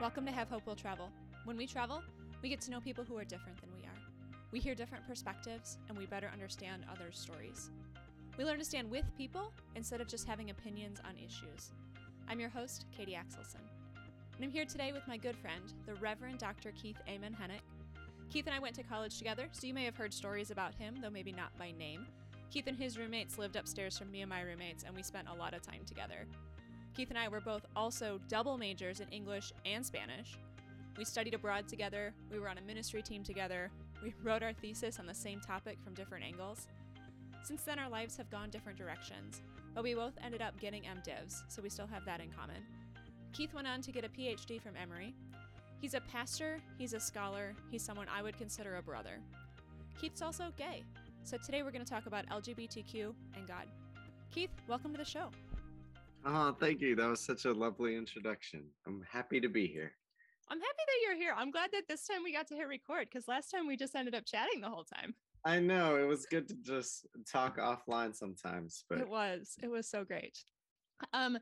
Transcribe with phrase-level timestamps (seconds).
[0.00, 1.10] Welcome to Have Hope Will Travel.
[1.44, 2.04] When we travel,
[2.40, 3.98] we get to know people who are different than we are.
[4.52, 7.72] We hear different perspectives and we better understand others' stories.
[8.36, 11.72] We learn to stand with people instead of just having opinions on issues.
[12.28, 13.56] I'm your host, Katie Axelson.
[14.36, 16.70] And I'm here today with my good friend, the Reverend Dr.
[16.80, 17.62] Keith Amen Hennick.
[18.30, 20.94] Keith and I went to college together, so you may have heard stories about him,
[21.02, 22.06] though maybe not by name.
[22.52, 25.34] Keith and his roommates lived upstairs from me and my roommates, and we spent a
[25.34, 26.24] lot of time together.
[26.98, 30.36] Keith and I were both also double majors in English and Spanish.
[30.96, 33.70] We studied abroad together, we were on a ministry team together,
[34.02, 36.66] we wrote our thesis on the same topic from different angles.
[37.44, 39.42] Since then, our lives have gone different directions,
[39.76, 42.64] but we both ended up getting MDivs, so we still have that in common.
[43.32, 45.14] Keith went on to get a PhD from Emory.
[45.80, 49.20] He's a pastor, he's a scholar, he's someone I would consider a brother.
[50.00, 50.82] Keith's also gay,
[51.22, 53.68] so today we're going to talk about LGBTQ and God.
[54.34, 55.30] Keith, welcome to the show.
[56.30, 56.94] Oh, thank you.
[56.94, 58.64] That was such a lovely introduction.
[58.86, 59.92] I'm happy to be here.
[60.50, 61.32] I'm happy that you're here.
[61.34, 63.96] I'm glad that this time we got to hit record because last time we just
[63.96, 65.14] ended up chatting the whole time.
[65.46, 69.56] I know it was good to just talk offline sometimes, but It was.
[69.62, 70.44] It was so great.
[71.14, 71.38] Um,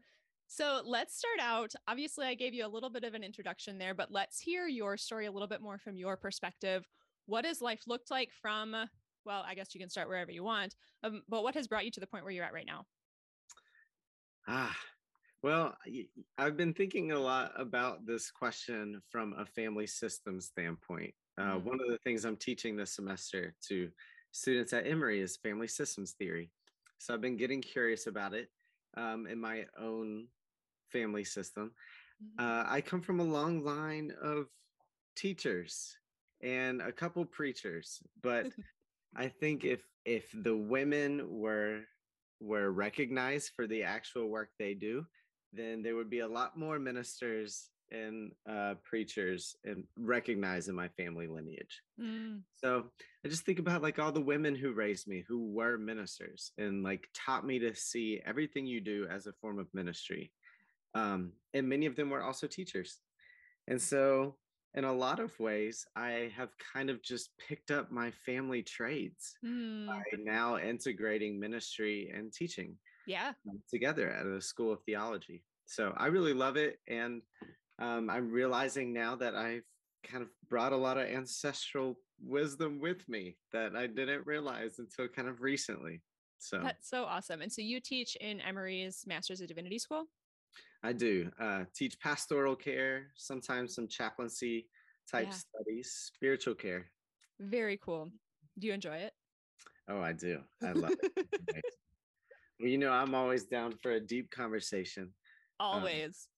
[0.47, 1.73] so let's start out.
[1.89, 4.97] Obviously, I gave you a little bit of an introduction there, but let's hear your
[4.97, 6.87] story a little bit more from your perspective.
[7.27, 8.73] What has life looked like from,
[9.25, 11.91] well, I guess you can start wherever you want, um, but what has brought you
[11.91, 12.87] to the point where you're at right now?
[14.47, 14.77] Ah,
[15.43, 15.77] well,
[16.39, 21.15] I've been thinking a lot about this question from a family system standpoint.
[21.39, 21.65] Uh, Mhm.
[21.65, 23.93] One of the things I'm teaching this semester to
[24.33, 26.53] students at Emory is family systems theory.
[26.99, 28.51] So I've been getting curious about it
[28.97, 30.29] um, in my own
[30.91, 31.75] family system.
[32.39, 34.49] Uh, I come from a long line of
[35.15, 35.97] teachers
[36.41, 38.47] and a couple preachers, but
[39.17, 41.85] I think if if the women were
[42.41, 45.07] were recognized for the actual work they do,
[45.53, 50.89] then there would be a lot more ministers and uh, preachers and recognized in my
[50.89, 51.83] family lineage.
[52.01, 52.87] Mm, So
[53.25, 56.83] I just think about like all the women who raised me, who were ministers, and
[56.83, 60.33] like taught me to see everything you do as a form of ministry.
[60.95, 62.99] Um, and many of them were also teachers.
[63.69, 64.37] And so,
[64.77, 69.35] in a lot of ways, I have kind of just picked up my family trades
[69.45, 72.77] mm, by now integrating ministry and teaching
[73.07, 73.33] yeah.
[73.49, 75.43] um, together at a school of theology.
[75.65, 76.79] So I really love it.
[76.89, 77.23] And
[77.79, 79.65] um, I'm realizing now that I've
[80.05, 85.09] kind of brought a lot of ancestral wisdom with me that I didn't realize until
[85.09, 86.03] kind of recently.
[86.39, 87.41] So That's so awesome.
[87.41, 90.05] And so you teach in Emory's Masters of Divinity School?
[90.83, 94.69] I do uh, teach pastoral care, sometimes some chaplaincy
[95.11, 95.33] type Yeah.
[95.33, 96.87] studies, spiritual care.
[97.41, 98.11] Very cool.
[98.59, 99.13] Do you enjoy it?
[99.89, 100.41] Oh, I do.
[100.63, 101.65] I love it.
[102.59, 105.13] Well, you know, I'm always down for a deep conversation.
[105.61, 106.29] Always.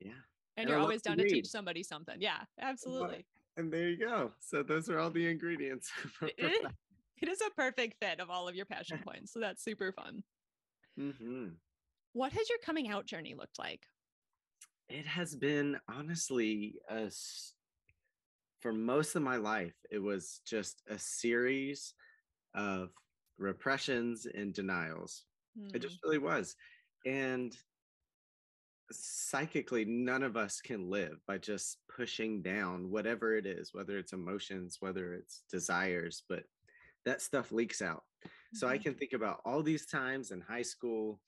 [0.00, 0.10] Yeah.
[0.10, 0.22] and
[0.56, 1.32] and you're always down to read.
[1.32, 2.20] teach somebody something.
[2.20, 3.26] Yeah, absolutely.
[3.56, 4.32] And there you go.
[4.38, 5.90] So those are all the ingredients.
[6.22, 9.32] It is, a perfect fit of all of your passion points.
[9.32, 10.22] So that's super fun.
[10.96, 11.48] hmm
[12.16, 13.86] What has your coming out journey looked like?
[14.88, 17.10] It has been honestly a
[18.60, 19.76] for most of my life.
[19.90, 21.94] It was just a series
[22.54, 22.92] of
[23.38, 25.26] repressions and denials.
[25.74, 26.56] It Mm, just really was,
[27.06, 27.56] and
[28.92, 34.12] psychically, none of us can live by just pushing down whatever it is, whether it's
[34.12, 36.44] emotions, whether it's desires, but
[37.04, 38.04] that stuff leaks out.
[38.52, 38.78] So I mhm.
[38.78, 41.22] can think about all these times in high school,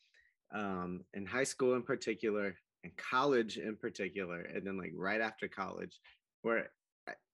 [0.52, 5.48] um, in high school in particular, and college in particular, and then like right after
[5.48, 6.00] college,
[6.42, 6.70] where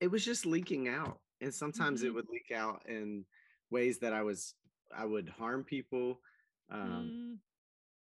[0.01, 1.21] it was just leaking out.
[1.41, 2.15] And sometimes it Mhm.
[2.15, 3.27] would leak out in
[3.71, 4.55] ways that I was
[4.97, 6.21] I would harm people
[6.71, 7.41] um, Mm,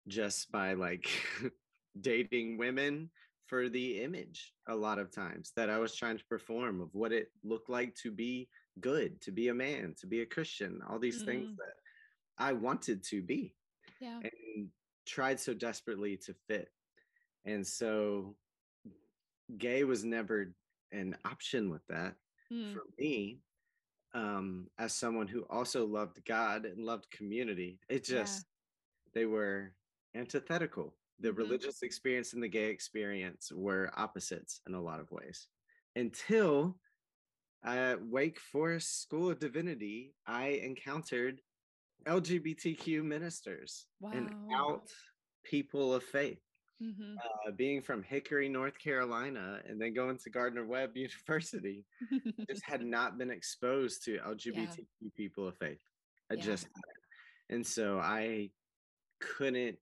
[0.07, 1.09] just by like
[2.01, 3.09] dating women
[3.47, 7.11] for the image a lot of times that I was trying to perform of what
[7.11, 8.49] it looked like to be
[8.79, 11.57] good, to be a man, to be a Christian, all these things Mm.
[11.57, 11.73] that
[12.37, 13.55] I wanted to be
[13.99, 14.21] yeah.
[14.21, 14.69] and
[15.05, 16.69] tried so desperately to fit.
[17.45, 18.37] And so
[19.57, 20.55] gay was never
[20.91, 22.15] an option with that
[22.51, 23.41] Mm, for me.
[24.13, 28.23] Um, as someone who also loved God and loved community, it Yeah.
[28.23, 28.47] just
[29.13, 29.75] they were
[30.15, 30.99] antithetical.
[31.19, 31.37] The Mhm.
[31.37, 35.49] religious experience and the gay experience were opposites in a lot of ways.
[35.95, 36.79] Until
[37.63, 41.41] at Wake Forest School of Divinity, I encountered
[42.05, 44.89] LGBTQ ministers and out
[45.43, 46.39] people of faith.
[46.81, 47.15] mhm.
[47.17, 51.85] Uh, being from Hickory, North Carolina, and then going to Gardner Webb University,
[52.49, 55.81] just had not been exposed to LGBTQ people of faith.
[56.29, 56.41] I Yeah.
[56.41, 56.67] just.
[57.49, 58.51] And so I
[59.19, 59.77] couldn't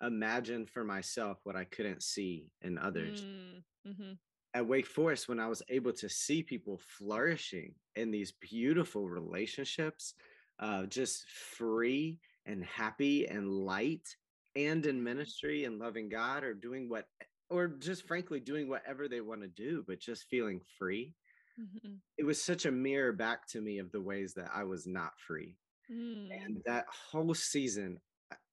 [0.00, 3.22] imagine for myself what I couldn't see in others.
[3.24, 4.18] Mm, mhm.
[4.54, 10.14] at Wake Forest, when I was able to see people flourishing in these beautiful relationships,
[10.58, 14.06] uh, just free and happy and light,
[14.54, 17.06] and in ministry and loving God or doing what,
[17.50, 21.14] or just frankly doing whatever they want to do, but just feeling free.
[21.60, 21.94] Mm-hmm.
[22.18, 25.12] It was such a mirror back to me of the ways that I was not
[25.26, 25.56] free.
[25.90, 26.28] Mm.
[26.32, 27.98] And that whole season,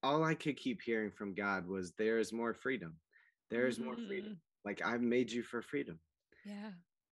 [0.02, 2.96] all I could keep hearing from God was, There is more freedom.
[3.50, 3.86] There is mm-hmm.
[3.86, 4.32] more freedom.
[4.32, 4.66] Mm-hmm.
[4.66, 6.00] Like I've made you for freedom.
[6.46, 6.72] Yeah.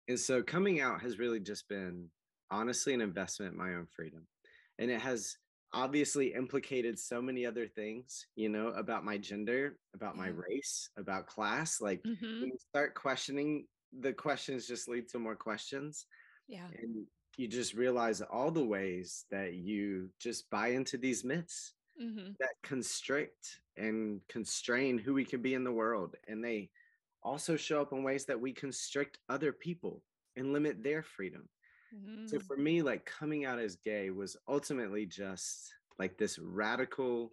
[0.08, 2.08] And so coming out has really just been
[2.50, 4.26] honestly an investment in my own freedom.
[4.78, 5.36] And it has
[5.72, 11.26] obviously implicated so many other things, you know, about my gender, about my race, about
[11.26, 11.80] class.
[11.80, 12.40] Like mm-hmm.
[12.40, 13.66] when you start questioning,
[14.00, 16.06] the questions just lead to more questions.
[16.48, 16.66] Yeah.
[16.80, 17.06] And
[17.36, 22.32] you just realize all the ways that you just buy into these myths mm-hmm.
[22.38, 26.14] that constrict and constrain who we can be in the world.
[26.28, 26.70] And they
[27.22, 30.02] also show up in ways that we constrict other people
[30.36, 31.48] and limit their freedom.
[31.94, 32.26] Mm-hmm.
[32.26, 37.32] So for me, like coming out as gay was ultimately just like this radical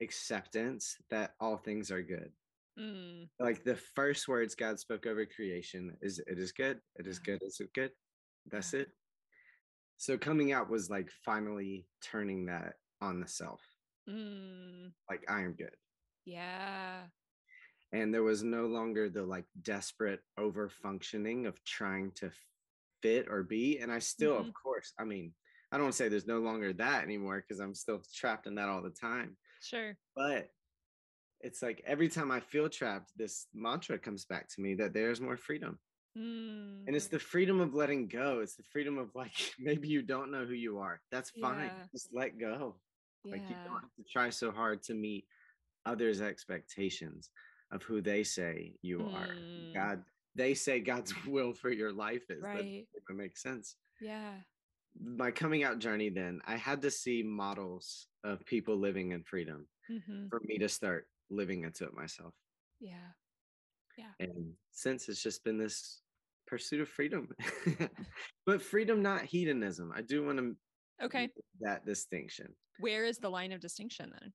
[0.00, 2.30] acceptance that all things are good.
[2.78, 3.28] Mm.
[3.38, 7.40] Like the first words God spoke over creation is it is good, it is good,
[7.42, 7.90] is it good?
[8.50, 8.88] That's it.
[9.98, 13.60] So coming out was like finally turning that on the self.
[14.08, 14.92] Mm.
[15.08, 15.74] Like I am good.
[16.24, 17.02] Yeah.
[17.92, 22.30] And there was no longer the like desperate over functioning of trying to
[23.02, 23.78] fit or be.
[23.78, 24.48] And I still, mm-hmm.
[24.48, 25.32] of course, I mean,
[25.70, 28.82] I don't say there's no longer that anymore because I'm still trapped in that all
[28.82, 29.36] the time.
[29.62, 29.96] Sure.
[30.14, 30.48] But
[31.40, 35.20] it's like every time I feel trapped, this mantra comes back to me that there's
[35.20, 35.78] more freedom.
[36.16, 36.86] Mm.
[36.86, 38.40] And it's the freedom of letting go.
[38.42, 41.00] It's the freedom of like, maybe you don't know who you are.
[41.10, 41.64] That's fine.
[41.64, 41.86] Yeah.
[41.92, 42.76] Just let go.
[43.24, 43.32] Yeah.
[43.32, 45.24] Like you don't have to try so hard to meet
[45.86, 47.30] others' expectations
[47.72, 49.14] of who they say you mm.
[49.14, 49.34] are.
[49.74, 50.02] God,
[50.34, 52.42] they say God's will for your life is.
[52.42, 52.86] Right.
[53.08, 53.76] That makes sense.
[54.00, 54.32] Yeah.
[55.00, 59.66] My coming out journey, then, I had to see models of people living in freedom
[59.90, 60.28] mm-hmm.
[60.28, 62.34] for me to start living into it myself.
[62.80, 63.12] Yeah.
[63.96, 64.12] Yeah.
[64.20, 66.02] And since it's just been this
[66.46, 67.28] pursuit of freedom,
[68.46, 69.92] but freedom, not hedonism.
[69.94, 70.56] I do want to
[71.04, 71.28] okay
[71.60, 72.54] that distinction.
[72.78, 74.32] Where is the line of distinction then?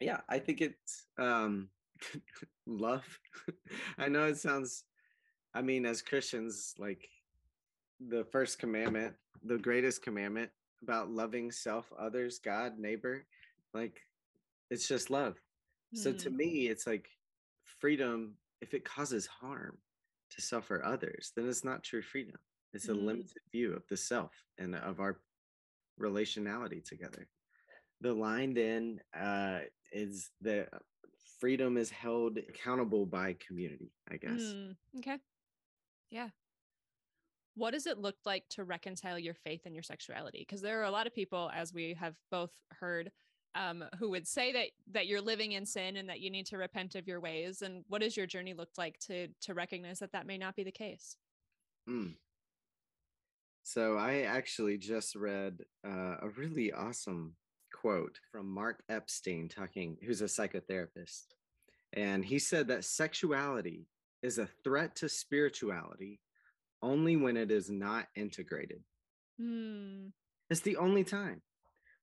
[0.00, 1.68] Yeah, I think it's um
[2.70, 3.18] love.
[3.98, 4.84] I know it sounds,
[5.54, 7.08] I mean, as Christians, like
[8.00, 9.14] the first commandment,
[9.44, 10.50] the greatest commandment
[10.82, 13.24] about loving self, others, God, neighbor,
[13.74, 14.00] like
[14.70, 15.36] it's just love.
[15.94, 15.98] Mm.
[15.98, 16.36] So to hmm.
[16.36, 17.08] me, it's like
[17.80, 19.78] freedom, if it causes harm
[20.30, 22.36] to suffer others, then it's not true freedom.
[22.72, 23.04] It's a mm.
[23.04, 25.18] limited view of the self and of our
[26.00, 27.26] relationality together.
[28.00, 29.60] The line then uh,
[29.92, 30.66] is the
[31.40, 34.40] freedom is held accountable by community, I guess.
[34.40, 35.18] Mm, okay.
[36.10, 36.28] Yeah.
[37.54, 40.44] What does it look like to reconcile your faith and your sexuality?
[40.46, 43.10] Because there are a lot of people, as we have both heard,
[43.54, 46.56] um, who would say that that you're living in sin and that you need to
[46.56, 47.62] repent of your ways.
[47.62, 50.62] And what does your journey look like to to recognize that that may not be
[50.62, 51.16] the case?
[51.88, 52.14] Mm.
[53.62, 57.34] So I actually just read uh, a really awesome
[57.72, 61.26] quote from Mark Epstein, talking, who's a psychotherapist.
[61.92, 63.86] And he said that sexuality
[64.22, 66.20] is a threat to spirituality
[66.82, 68.82] only when it is not integrated.
[69.40, 70.12] Mm.
[70.48, 71.42] It's the only time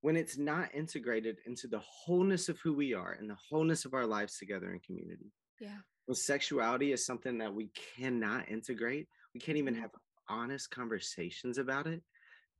[0.01, 3.93] when it's not integrated into the wholeness of who we are and the wholeness of
[3.93, 5.31] our lives together in community.
[5.59, 5.79] Yeah.
[6.05, 9.81] When sexuality is something that we cannot integrate, we can't even mm.
[9.81, 9.91] have
[10.29, 12.01] honest conversations about it.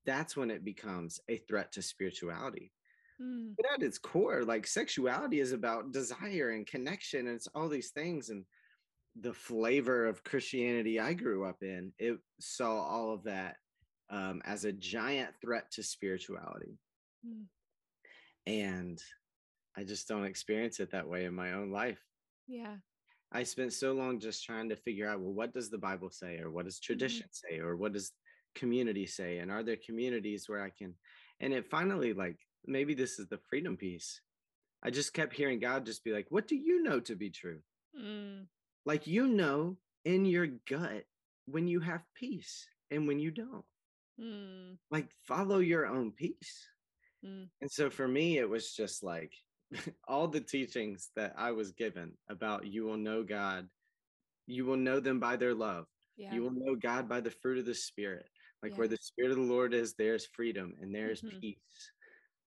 [0.05, 2.71] That's when it becomes a threat to spirituality.
[3.21, 3.53] Mm.
[3.57, 7.91] But at its core, like sexuality is about desire and connection, and it's all these
[7.91, 8.29] things.
[8.29, 8.45] And
[9.19, 13.55] the flavor of Christianity I grew up in, it saw all of that
[14.09, 16.77] um, as a giant threat to spirituality.
[17.25, 17.45] Mm.
[18.45, 19.01] And
[19.75, 21.99] I just don't experience it that way in my own life.
[22.47, 22.75] Yeah.
[23.31, 26.39] I spent so long just trying to figure out, well, what does the Bible say,
[26.39, 26.85] or what does mm-hmm.
[26.85, 27.55] tradition mm-hmm.
[27.55, 28.11] say, or what does
[28.55, 30.93] community say, and are there communities where I can?
[31.39, 34.21] And it finally like maybe this is the freedom piece.
[34.83, 37.59] I just kept hearing God just be like, What do you know to be true?
[37.99, 38.45] Mm.
[38.85, 41.03] Like, you know in your gut
[41.45, 43.65] when you have peace and when you don't.
[44.19, 44.77] Mm.
[44.91, 46.67] Like, follow your own peace.
[47.25, 47.49] Mm.
[47.61, 49.33] And so for me, it was just like
[50.07, 53.67] all the teachings that I was given about you will know God,
[54.45, 55.85] you will know them by their love.
[56.15, 56.33] Yeah.
[56.33, 58.27] You will know God by the fruit of the Spirit.
[58.63, 58.77] Like yeah.
[58.77, 61.39] where the Spirit of the Lord is, there's freedom and there's mm-hmm.
[61.39, 61.91] peace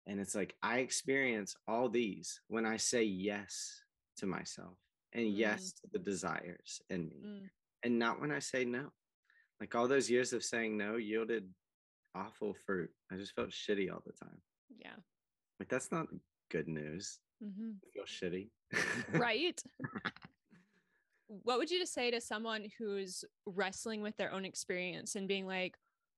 [0.06, 3.82] and it's like I experience all these when I say yes
[4.18, 4.76] to myself
[5.12, 5.36] and mm.
[5.36, 7.16] yes to the desires in me.
[7.24, 7.50] Mm.
[7.84, 8.88] and not when I say no.
[9.60, 11.48] Like all those years of saying no yielded
[12.14, 12.90] awful fruit.
[13.12, 14.40] I just felt shitty all the time.
[14.78, 14.96] Yeah.
[15.58, 16.06] Like that's not
[16.50, 17.18] good news.
[17.44, 17.70] Mm-hmm.
[17.92, 18.48] Feel shitty.
[19.12, 19.60] Right.
[21.28, 25.46] what would you just say to someone who's wrestling with their own experience and being
[25.46, 25.76] like,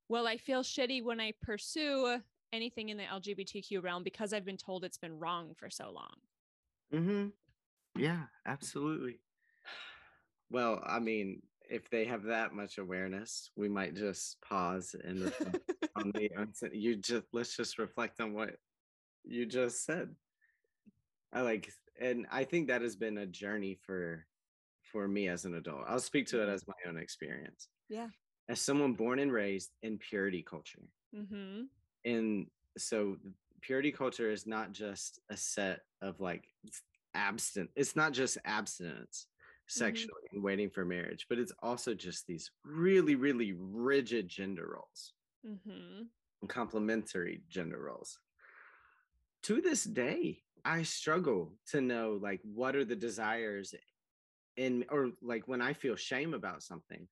[0.09, 2.21] well, I feel shitty when I pursue
[2.53, 6.15] anything in the LGBTQ realm because I've been told it's been wrong for so long?
[6.93, 7.29] hmm
[8.01, 9.19] Yeah, absolutely.
[10.51, 15.33] Well, I mean, if they have that much awareness, we might just pause and
[15.97, 16.31] on the
[16.73, 18.57] you just let's just reflect on what
[19.25, 20.15] you just said.
[21.33, 24.27] I like and I think that has been a journey for
[24.83, 25.85] for me as an adult.
[25.87, 27.69] I'll speak to it as my own experience.
[27.89, 28.09] Yeah.
[28.49, 30.83] As someone born and raised in purity culture.
[31.17, 31.63] Mm-hmm.
[32.05, 33.17] And so
[33.63, 36.45] purity culture is not just a set of like
[37.15, 39.27] abstinent it's not just abstinence
[39.69, 45.15] sexually and waiting for marriage but it's also just these really really rigid gender roles.
[45.47, 46.03] Mm-hmm.
[46.41, 48.19] and complementary gender roles.
[49.45, 53.75] To this day i struggle to know like what are the desires
[54.57, 57.09] in or like when i feel shame about something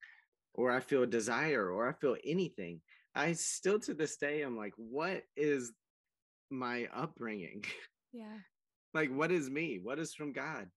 [0.53, 2.79] or i feel desire or i feel anything
[3.15, 5.71] i still to this day i'm like what is
[6.49, 7.63] my upbringing
[8.13, 8.37] Yeah.
[8.93, 10.67] like what is me what is from god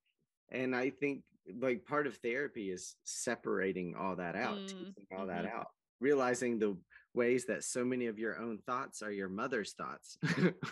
[0.53, 1.23] and i think
[1.61, 5.53] like part of therapy is separating all that out Mm, all that mhm.
[5.53, 5.67] out
[6.01, 6.77] realizing the
[7.15, 10.17] ways that so many of your own thoughts are your mother's thoughts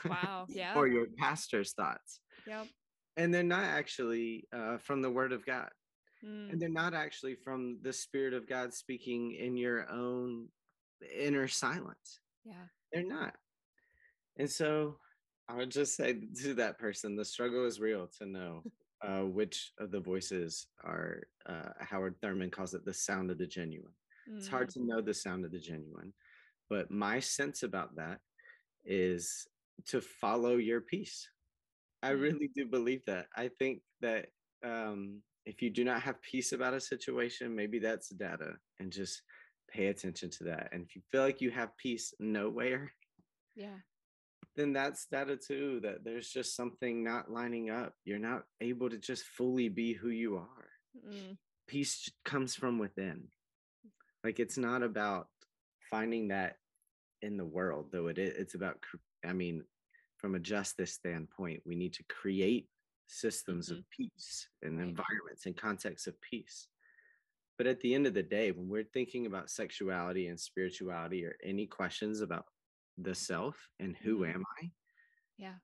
[0.08, 0.46] Wow.
[0.48, 0.74] Yeah.
[0.76, 2.68] or your pastor's thoughts Yep.
[3.16, 5.70] and they're not actually uh, from the word of god
[6.24, 10.48] Mm, and they're not actually from the spirit of god speaking in your own
[11.02, 12.20] inner silence.
[12.44, 12.66] Yeah.
[12.92, 13.34] they're not.
[14.36, 14.98] And so
[15.48, 18.64] i would just say to that person the struggle is real to know
[19.04, 23.46] uh, which of the voices are uh, howard thurman calls it the sound of the
[23.46, 23.92] genuine.
[24.38, 26.12] It's hard Mm, to know the sound of the genuine
[26.70, 28.20] but my sense about that
[28.84, 29.46] is
[29.86, 31.28] to follow your peace.
[32.02, 32.18] I Mm.
[32.20, 33.26] really do believe that.
[33.36, 34.28] I think that
[34.64, 39.22] um, if you do not have peace about a situation maybe that's data and just
[39.72, 42.92] pay attention to that and if you feel like you have peace nowhere
[43.56, 43.78] Yeah.
[44.56, 47.94] then that's data too that there's just something not lining up.
[48.04, 50.68] You're not able to just fully be who you are.
[51.08, 53.28] Mm, peace comes from within.
[54.24, 55.28] Like it's not about
[55.90, 56.56] finding that
[57.22, 58.76] in the world though it is it's about
[59.24, 59.62] i mean
[60.18, 62.66] from a justice standpoint we need to create
[63.06, 64.88] systems of peace and Right.
[64.88, 66.66] environments and contexts of peace
[67.62, 71.36] but at the end of the day when we're thinking about sexuality and spirituality or
[71.44, 72.44] any questions about
[72.98, 74.34] the self and who Mhm.
[74.34, 74.72] am i
[75.36, 75.58] Yeah.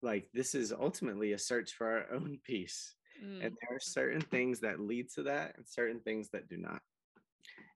[0.00, 2.96] like this is ultimately a search for our own peace.
[3.22, 6.56] Mm, and there are certain things that lead to that and certain things that do
[6.56, 6.82] not.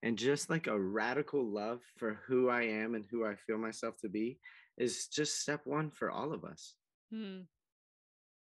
[0.02, 3.98] And just like a radical love for who i am and who i feel myself
[3.98, 4.40] to be
[4.78, 6.74] is just step one for all of us.
[7.12, 7.46] Mm,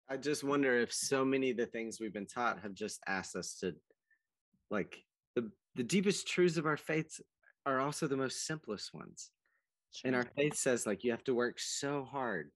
[0.09, 3.37] i just wonder if so many of the things we've been taught have just asked
[3.37, 3.73] us to
[4.71, 7.21] like the the deepest truths of our faith
[7.65, 9.31] are also the most simplest ones
[10.05, 12.51] and our faith says like you have to work so hard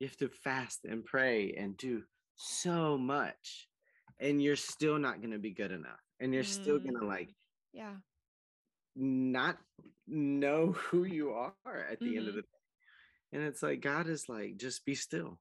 [0.00, 2.04] you have to fast and pray and do
[2.36, 3.68] so much
[4.20, 6.84] and you're still not going to be good enough and you're still Mm.
[6.84, 7.34] going to like
[7.72, 8.00] Yeah.
[8.96, 9.58] not
[10.06, 11.54] know who you are
[11.90, 12.36] at the end of Mhm.
[12.36, 12.48] the day
[13.32, 15.40] and it's like god is like just be still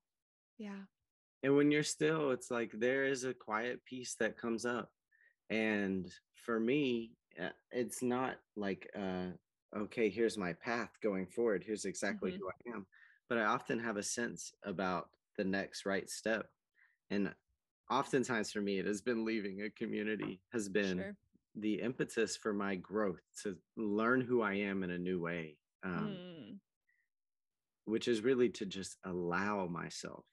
[0.58, 0.86] Yeah.
[1.44, 4.92] and when you're still it's like there is a quiet peace that comes up
[5.50, 7.12] and for me
[7.42, 9.28] uh, it's not like uh
[9.76, 12.40] okay here's my path going forward here's exactly Mhm.
[12.40, 12.86] who i am
[13.30, 16.48] but i often have a sense about the next right step
[17.10, 17.34] and
[17.90, 21.16] oftentimes for me it has been leaving a community has been Sure.
[21.56, 26.20] the impetus for my growth to learn who i am in a new way um,
[26.20, 26.60] Mm,
[27.86, 30.26] which is really to just allow myself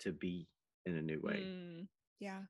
[0.00, 0.48] to be
[0.86, 1.86] in a new way mm,
[2.18, 2.42] Yeah.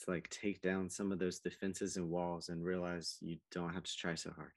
[0.00, 3.82] It's like take down some of those defenses and walls and realize you don't have
[3.82, 4.52] to try so hard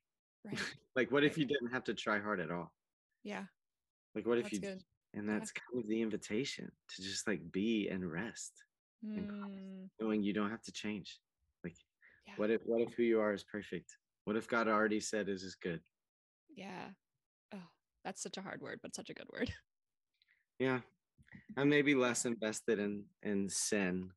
[0.45, 0.59] Right.
[0.95, 2.71] like what if you didn't have to try hard at all
[3.23, 3.45] Yeah.
[4.15, 4.81] like what if you good.
[5.13, 5.33] and Yeah.
[5.33, 8.53] that's kind of the invitation to just like be and rest
[9.05, 11.19] Mm, knowing you don't have to change
[11.65, 11.75] like
[12.25, 12.35] yeah.
[12.37, 15.43] what if what if who you are is perfect what if god already said is
[15.43, 15.81] is good
[16.55, 16.87] Yeah.
[17.53, 17.67] Oh,
[18.05, 19.51] that's such a hard word, but such a good word.
[20.57, 20.79] yeah
[21.57, 24.09] i may be less invested in in sin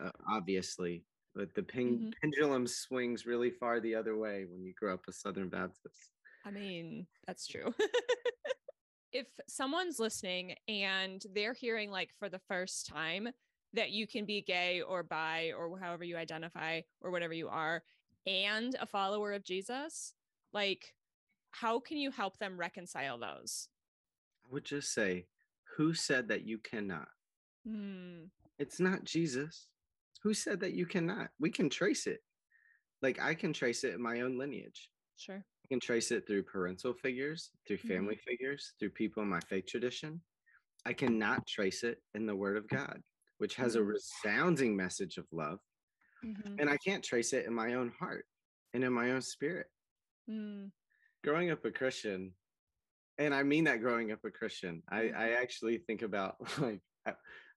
[0.00, 2.12] uh, obviously but the pen- Mhm.
[2.20, 6.12] pendulum swings really far the other way when you grow up a southern baptist
[6.44, 7.74] I mean, that's true.
[9.12, 13.28] if someone's listening and they're hearing, like, for the first time
[13.74, 17.82] that you can be gay or bi or however you identify or whatever you are,
[18.26, 20.14] and a follower of Jesus,
[20.52, 20.94] like
[21.50, 23.68] how can you help them reconcile those?
[24.46, 25.26] I would just say,
[25.76, 27.08] who said that you cannot?
[27.66, 28.26] Hmm.
[28.58, 29.68] It's not Jesus.
[30.22, 31.30] Who said that you cannot?
[31.38, 32.20] We can trace it.
[33.02, 34.90] Like I can trace it in my own lineage.
[35.16, 35.36] Sure.
[35.36, 39.66] I can trace it through parental figures, through family figures, through people in my faith
[39.66, 40.22] tradition.
[40.84, 43.02] I cannot trace it in the Word of God,
[43.38, 43.88] which has a Mhm.
[43.88, 45.60] resounding message of love.
[46.24, 46.60] Mhm.
[46.60, 48.26] And I can't trace it in my own heart
[48.72, 49.68] and in my own spirit.
[50.28, 50.72] Mm.
[51.22, 52.34] Growing up a Christian,
[53.18, 55.14] and I mean that growing up a Christian, I, Mhm.
[55.14, 56.82] I actually think about like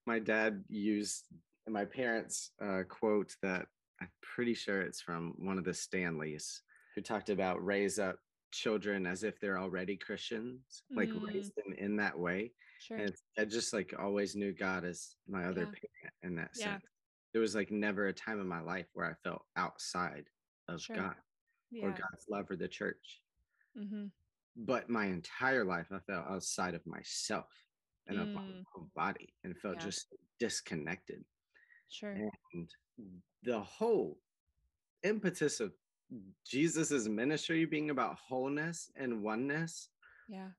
[0.05, 1.25] my dad used
[1.67, 3.67] my parents' uh, quote that
[4.01, 6.61] I'm pretty sure it's from one of the Stanleys
[6.95, 8.17] who talked about raise up
[8.51, 12.51] children as if they're already Christians, like raise them in that way.
[12.79, 12.97] Sure.
[12.97, 15.65] And I just like always knew God as my other Yeah.
[15.65, 16.73] parent in that Yeah.
[16.73, 16.85] sense.
[17.31, 20.25] There was like never a time in my life where I felt outside
[20.67, 20.95] of Sure.
[20.97, 21.15] God
[21.81, 21.91] or.
[21.91, 23.21] God's love or the church.
[23.77, 24.07] Mm-hmm.
[24.57, 27.49] But my entire life, I felt outside of myself
[28.07, 28.65] and of my Mm.
[28.75, 29.85] own body and felt Yeah.
[29.85, 31.23] just disconnected.
[31.91, 32.15] Sure.
[32.53, 32.69] And
[33.43, 34.17] the whole
[35.03, 35.73] impetus of
[36.45, 39.89] Jesus's ministry being about wholeness and oneness
[40.27, 40.49] Yeah.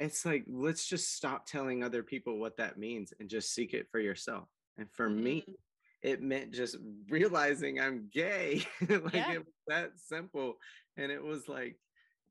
[0.00, 3.88] it's like let's just stop telling other people what that means and just seek it
[3.90, 5.54] for yourself and for me Mhm.
[6.02, 6.76] it meant just
[7.08, 9.32] realizing i'm gay like Yeah.
[9.34, 10.58] it was that simple
[10.96, 11.78] and it was like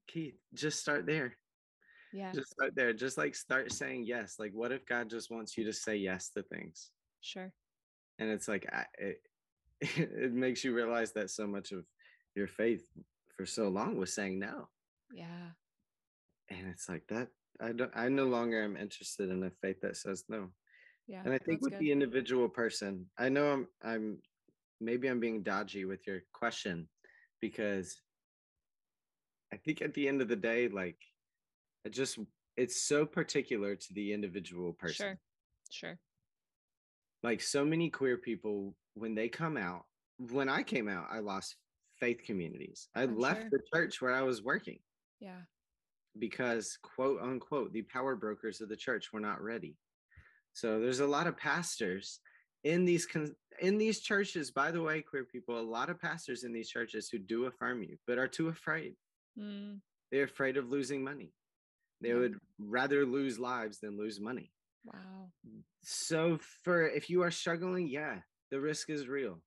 [0.07, 1.37] keith just start there
[2.13, 2.31] Yeah.
[2.33, 5.63] just start there just like start saying yes like what if god just wants you
[5.65, 7.51] to say yes to things Sure.
[8.19, 9.21] And it's like I, it,
[9.81, 11.85] it makes you realize that so much of
[12.35, 12.83] your faith
[13.35, 14.67] for so long was saying no
[15.13, 15.49] Yeah.
[16.49, 17.29] and it's like that
[17.61, 20.49] i don't i no longer am interested in a faith that says no
[21.07, 21.21] Yeah.
[21.25, 21.79] and i think with good.
[21.79, 24.17] the individual person i know i'm i'm
[24.79, 26.87] maybe i'm being dodgy with your question
[27.41, 28.01] because
[29.53, 30.97] i think at the end of the day like
[31.85, 32.19] it just
[32.55, 35.19] it's so particular to the individual person Sure.
[35.69, 35.99] Sure.
[37.27, 39.83] Like so many queer people when they come out
[40.31, 41.57] when i came out i lost
[41.99, 43.49] faith communities i I'm left sure.
[43.51, 44.79] the church where i was working
[45.19, 45.41] Yeah.
[46.17, 49.75] because quote unquote the power brokers of the church were not ready
[50.53, 52.21] so there's a lot of pastors
[52.63, 56.45] in these con- in these churches by the way queer people a lot of pastors
[56.45, 58.93] in these churches who do affirm you but are too afraid
[59.39, 59.81] Mm.
[60.11, 61.29] they're afraid of losing money
[62.01, 62.21] they Yeah.
[62.21, 62.35] would
[62.77, 64.47] rather lose lives than lose money
[64.93, 65.31] Wow.
[65.83, 68.19] so for if you are struggling yeah
[68.51, 69.41] the risk is real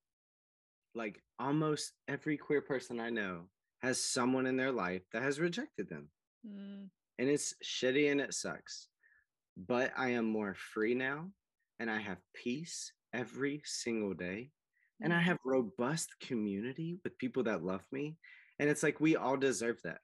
[0.95, 3.49] like almost every queer person i know
[3.83, 6.09] has someone in their life that has rejected them
[6.47, 6.89] Mm.
[7.19, 8.89] and it's shitty and it sucks.
[9.57, 11.29] But I am more free now
[11.79, 14.53] and I have peace every single day.
[15.03, 15.25] And I Mm.
[15.25, 18.17] have robust community with people that love me.
[18.59, 20.01] And it's like we all deserve that.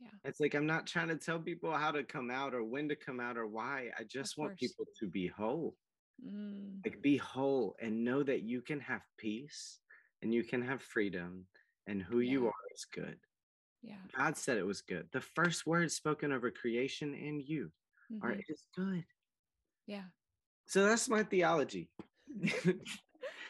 [0.00, 0.08] Yeah.
[0.24, 2.96] It's like I'm not trying to tell people how to come out or when to
[2.96, 3.90] come out or why.
[3.98, 5.76] I just want people to be whole.
[6.24, 6.84] Mm.
[6.84, 9.78] Like be whole and know that you can have peace
[10.22, 11.46] and you can have freedom
[11.86, 13.18] and who you are is good.
[13.82, 13.96] Yeah.
[14.16, 15.08] God said it was good.
[15.12, 17.72] The first words spoken over creation and you
[18.22, 18.40] are Mhm.
[18.40, 19.04] it is good.
[19.86, 20.04] Yeah.
[20.66, 21.90] So that's my theology.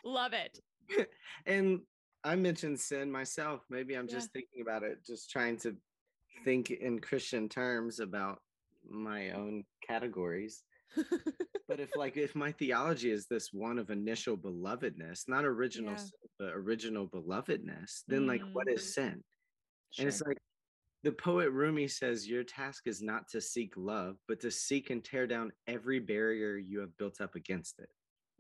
[0.05, 0.59] Love it.
[1.47, 1.81] and
[2.25, 3.65] I mentioned sin myself.
[3.69, 4.15] Maybe I'm Yeah.
[4.15, 5.77] just thinking about it, just trying to
[6.45, 8.41] think in Christian terms about
[8.89, 10.63] my own categories.
[11.69, 15.99] But if like if my theology is this one of initial belovedness, not original Yeah.
[15.99, 18.81] sin, but original belovedness, then like what Mm.
[18.81, 19.25] sin?
[19.93, 20.03] sure.
[20.03, 20.37] And it's like
[21.05, 25.05] the poet Rumi says, Your task is not to seek love, but to seek and
[25.05, 27.89] tear down every barrier you have built up against it.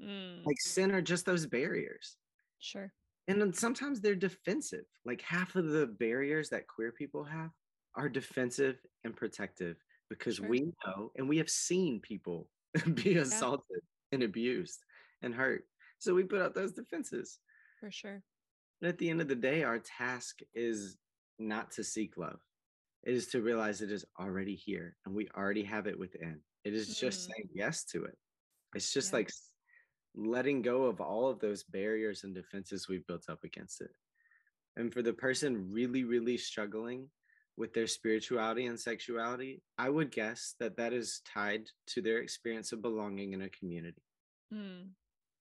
[0.03, 0.45] Mm.
[0.45, 2.17] Like sin are just those barriers.
[2.59, 2.93] Sure.
[3.29, 4.87] And then sometimes they're defensive.
[5.05, 7.51] Like half of the barriers that queer people have
[7.95, 9.77] are defensive and protective
[10.09, 10.49] because Sure.
[10.49, 12.49] we know and we have seen people
[12.95, 13.81] be assaulted
[14.13, 14.85] and abused
[15.23, 15.65] and hurt.
[15.99, 17.39] So we put out those defenses.
[17.79, 18.23] For sure.
[18.81, 20.97] And at the end of the day, our task is
[21.39, 22.41] not to seek love.
[23.03, 26.41] It is to realize it is already here and we already have it within.
[26.65, 27.33] It is just Mm.
[27.33, 28.19] saying yes to it.
[28.75, 29.19] It's just Yeah.
[29.19, 29.31] like
[30.15, 33.91] letting go of all of those barriers and defenses we've built up against it.
[34.77, 37.11] And for the person really, really struggling
[37.61, 42.73] with their spirituality and sexuality, I would guess that that is tied to their experience
[42.73, 44.03] of belonging in a community.
[44.53, 44.89] Mm.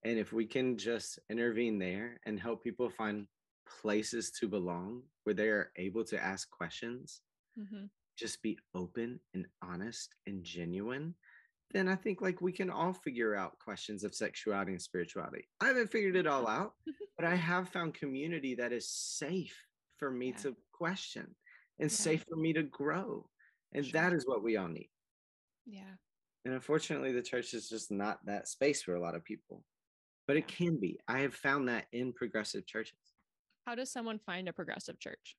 [0.03, 3.25] And if we can just intervene there and help people find
[3.81, 7.21] places to belong where they are able to ask questions,
[7.57, 7.85] hmm
[8.17, 11.15] just be open and honest and genuine,
[11.71, 15.47] then I think like we can all figure out questions of sexuality and spirituality.
[15.61, 16.73] I haven't figured it all out,
[17.17, 19.57] but I have found community that is safe
[19.95, 20.41] for me Yeah.
[20.41, 21.33] to question
[21.79, 21.95] and Yeah.
[21.95, 23.29] safe for me to grow.
[23.71, 23.93] And Sure.
[24.01, 24.91] that is what we all need.
[25.65, 25.95] Yeah.
[26.45, 29.65] And unfortunately, the church is just not that space for a lot of people.
[30.27, 30.99] But it can be.
[31.07, 33.15] I have found that in progressive churches.
[33.65, 35.37] How does someone find a progressive church?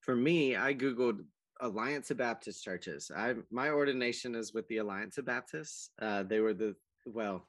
[0.00, 1.26] For me, I Googled
[1.60, 3.10] Alliance of Baptist churches.
[3.10, 5.90] I my ordination is with the Alliance of Baptists.
[6.00, 7.48] Uh, they were the well,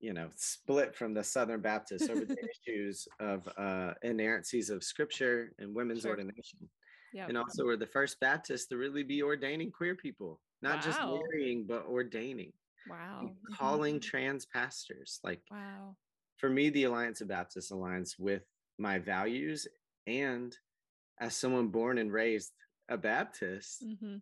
[0.00, 5.54] you know, split from the Southern Baptists over the issues of uh, inerrancies of Scripture
[5.58, 6.10] and women's Sure.
[6.12, 6.70] ordination.
[7.14, 7.28] Yeah.
[7.28, 11.22] and also we're the first Baptists to really be ordaining queer people, not just Wow.
[11.30, 12.52] marrying, but ordaining,
[12.86, 13.34] Wow.
[13.56, 15.20] calling trans pastors.
[15.22, 15.96] Like Wow.
[16.38, 18.44] for me, the Alliance of Baptists aligns with
[18.78, 19.66] my values,
[20.06, 20.56] and
[21.20, 22.52] as someone born and raised
[22.88, 24.16] a Baptist, hmm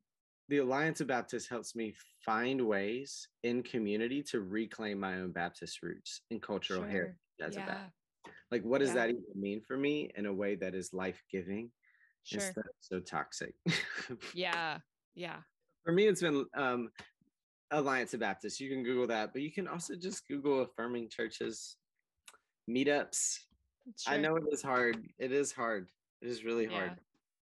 [0.49, 5.83] the Alliance of Baptists helps me find ways in community to reclaim my own Baptist
[5.83, 6.89] roots and cultural Sure.
[6.89, 7.97] heritage as a Baptist.
[8.51, 8.95] Like, what does Yeah.
[8.95, 11.73] that even mean for me in a way that is life giving
[12.25, 12.41] Sure.
[12.41, 13.55] instead of so toxic?
[14.35, 14.79] Yeah.
[15.15, 15.39] Yeah.
[15.85, 16.91] for me, it's been um,
[17.71, 18.61] Alliance of Baptists.
[18.61, 21.77] You can Google that, but you can also just Google affirming churches,
[22.71, 23.39] meetups.
[24.07, 25.05] I know it is hard.
[25.19, 25.89] It is hard.
[26.21, 26.79] It is really Yeah.
[26.89, 27.01] hard.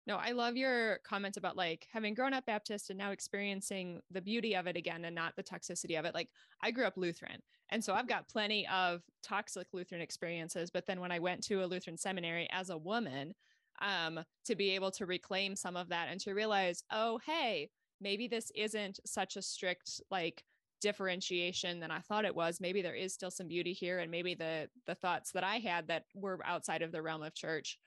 [0.07, 4.21] No, I love your comment about like having grown up Baptist and now experiencing the
[4.21, 6.15] beauty of it again and not the toxicity of it.
[6.15, 6.29] Like
[6.61, 7.41] I grew up Lutheran.
[7.69, 10.71] And so I've got plenty of toxic Lutheran experiences.
[10.71, 13.35] But then when I went to a Lutheran seminary as a woman,
[13.81, 17.69] um, to be able to reclaim some of that and to realize, oh, hey,
[18.01, 20.43] maybe this isn't such a strict like
[20.81, 22.61] differentiation than I thought it was.
[22.61, 23.99] Maybe there is still some beauty here.
[23.99, 27.33] And maybe the the thoughts that I had that were outside of the realm of
[27.33, 27.77] church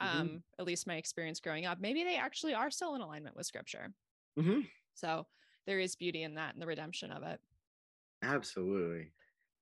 [0.00, 0.06] Mhm.
[0.20, 3.44] um at least my experience growing up maybe they actually are still in alignment with
[3.46, 3.92] scripture
[4.38, 4.60] Mm-hmm.
[4.94, 5.26] so
[5.66, 7.40] there is beauty in that and the redemption of it
[8.22, 9.12] Absolutely.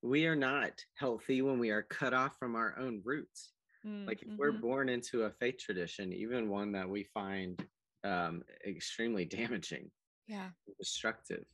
[0.03, 3.53] We are not healthy when we are cut off from our own roots.
[3.85, 4.61] Mm, Like if we're mhm.
[4.61, 7.67] born into a faith tradition, even one that we find
[8.05, 9.91] um, extremely damaging,
[10.27, 11.45] yeah destructive,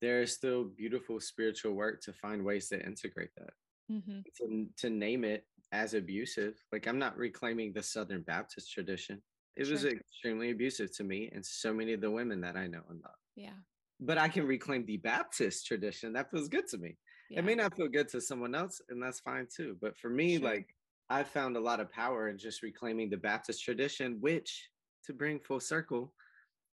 [0.00, 3.50] there is still beautiful spiritual work to find ways to integrate that.
[3.88, 6.56] hmm to, to name it as abusive.
[6.72, 9.22] Like I'm not reclaiming the Southern Baptist tradition.
[9.56, 12.82] It was extremely abusive to me and so many of the women that I know
[12.88, 13.14] and love.
[13.36, 13.58] yeah
[14.00, 16.12] But I can reclaim the Baptist tradition.
[16.12, 16.98] That feels good to me.
[17.28, 19.76] yeah It may not feel good to someone else, and that's fine too.
[19.80, 20.48] But for me, Sure.
[20.48, 20.74] like
[21.10, 24.68] I found a lot of power in just reclaiming the Baptist tradition, which
[25.04, 26.14] to bring full circle,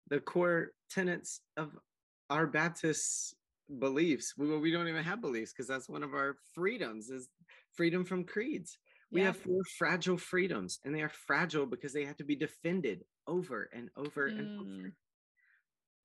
[0.08, 1.76] the core tenets of
[2.30, 3.34] our Baptist
[3.78, 4.34] beliefs.
[4.36, 7.28] We, we don't even have beliefs because that's one of our freedoms is
[7.72, 8.78] freedom from creeds.
[9.12, 9.26] We Yeah.
[9.26, 13.68] have four fragile freedoms, and they are fragile because they have to be defended over
[13.72, 14.88] and over and over.
[14.88, 14.92] Mm.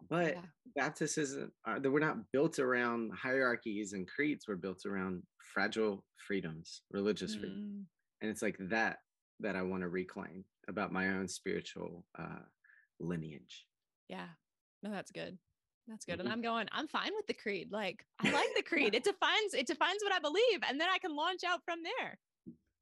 [0.10, 0.42] But Yeah.
[0.76, 4.48] Baptists isn't, we're not built around hierarchies and creeds.
[4.48, 7.86] We're built around fragile freedoms, religious freedom.
[7.86, 7.86] Mm.
[8.22, 9.00] And it's like that
[9.42, 12.40] that I want to reclaim about my own spiritual uh,
[13.00, 13.66] lineage.
[14.08, 14.28] yeah
[14.84, 15.38] no that's good
[15.88, 18.96] that's good and i'm going i'm fine with the creed like i like the creed
[18.96, 22.18] it defines it defines what i believe and then i can launch out from there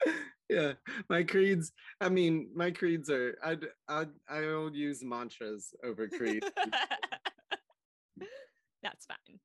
[0.50, 0.74] yeah,
[1.10, 1.72] my creeds.
[2.02, 3.38] I mean, my creeds are.
[3.44, 6.48] I'd, I'd I'll use mantras over creeds,
[8.84, 9.40] that's fine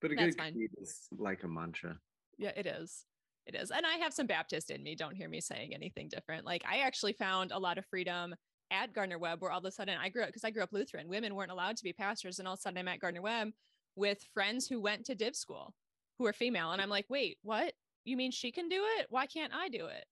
[0.00, 0.52] but a That's good fine.
[0.52, 1.98] creed is like a mantra.
[2.38, 3.04] Yeah, it is.
[3.46, 3.70] It is.
[3.70, 4.94] And I have some Baptist in me.
[4.96, 6.44] Don't hear me saying anything different.
[6.44, 8.34] Like I actually found a lot of freedom
[8.72, 10.72] at Gardner Webb where all of a sudden I grew up because I grew up
[10.72, 11.08] Lutheran.
[11.08, 12.38] Women weren't allowed to be pastors.
[12.40, 13.50] And all of a sudden I'm at Gardner Webb
[13.94, 15.74] with friends who went to div school
[16.18, 16.72] who are female.
[16.72, 17.72] And I'm like, wait, what?
[18.04, 19.06] You mean she can do it?
[19.10, 20.04] Why can't I do it?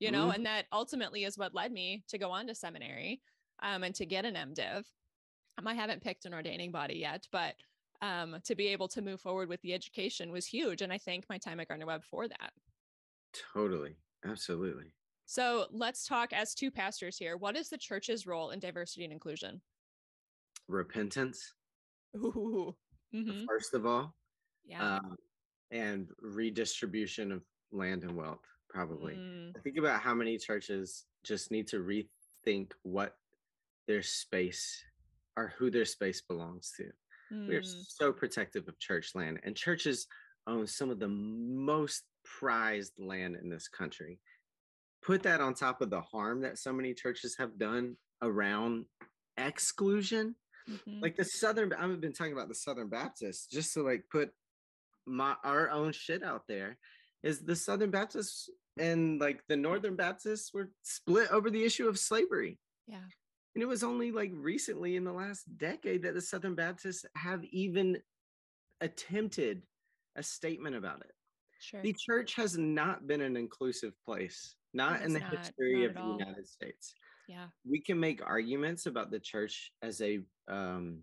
[0.00, 0.34] You know, Mhm.
[0.36, 3.20] and that ultimately is what led me to go on to seminary
[3.62, 4.84] um, and to get an MDiv.
[5.58, 7.54] Um, I haven't picked an ordaining body yet, but
[8.00, 10.80] um, to be able to move forward with the education was huge.
[10.80, 12.52] And I thank my time at Gardner Webb for that.
[13.32, 14.92] Totally, absolutely.
[15.26, 17.36] So let's talk as two pastors here.
[17.36, 19.62] What is the church's role in diversity and inclusion?
[20.68, 21.54] Repentance,
[22.16, 22.76] Ooh.
[23.12, 23.46] Mhm.
[23.46, 24.16] first of all,
[24.64, 24.96] Yeah.
[24.96, 25.16] um,
[25.70, 28.44] and redistribution of land and wealth.
[28.68, 29.14] Probably.
[29.14, 33.16] Mm, think about how many churches just need to rethink what
[33.86, 34.84] their space
[35.36, 36.92] or who their space belongs to.
[37.30, 40.06] We are mm, so protective of church land, and churches
[40.46, 42.04] own some of the most
[42.38, 44.18] prized land in this country.
[45.02, 48.84] Put that on top of the harm that so many churches have done around
[49.36, 50.34] exclusion.
[50.68, 51.02] mhm.
[51.02, 54.30] Like the Southern, I've been talking about the Southern Baptists just to like put
[55.06, 56.78] my our own shit out there.
[57.22, 61.98] Is the Southern Baptists and like the Northern Baptists were split over the issue of
[61.98, 62.58] slavery.
[62.86, 63.04] yeah.
[63.54, 67.42] And it was only like recently in the last decade that the Southern Baptists have
[67.46, 67.98] even
[68.80, 69.62] attempted
[70.14, 71.12] a statement about it.
[71.60, 71.82] Sure.
[71.82, 75.94] The church has not been an inclusive place, not in the not, history not of
[75.94, 76.18] the all.
[76.18, 76.94] United States.
[77.28, 77.46] Yeah.
[77.64, 80.18] we can make arguments about the church as a
[80.48, 81.02] um,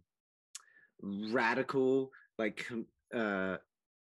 [1.01, 2.69] radical, like
[3.15, 3.57] uh,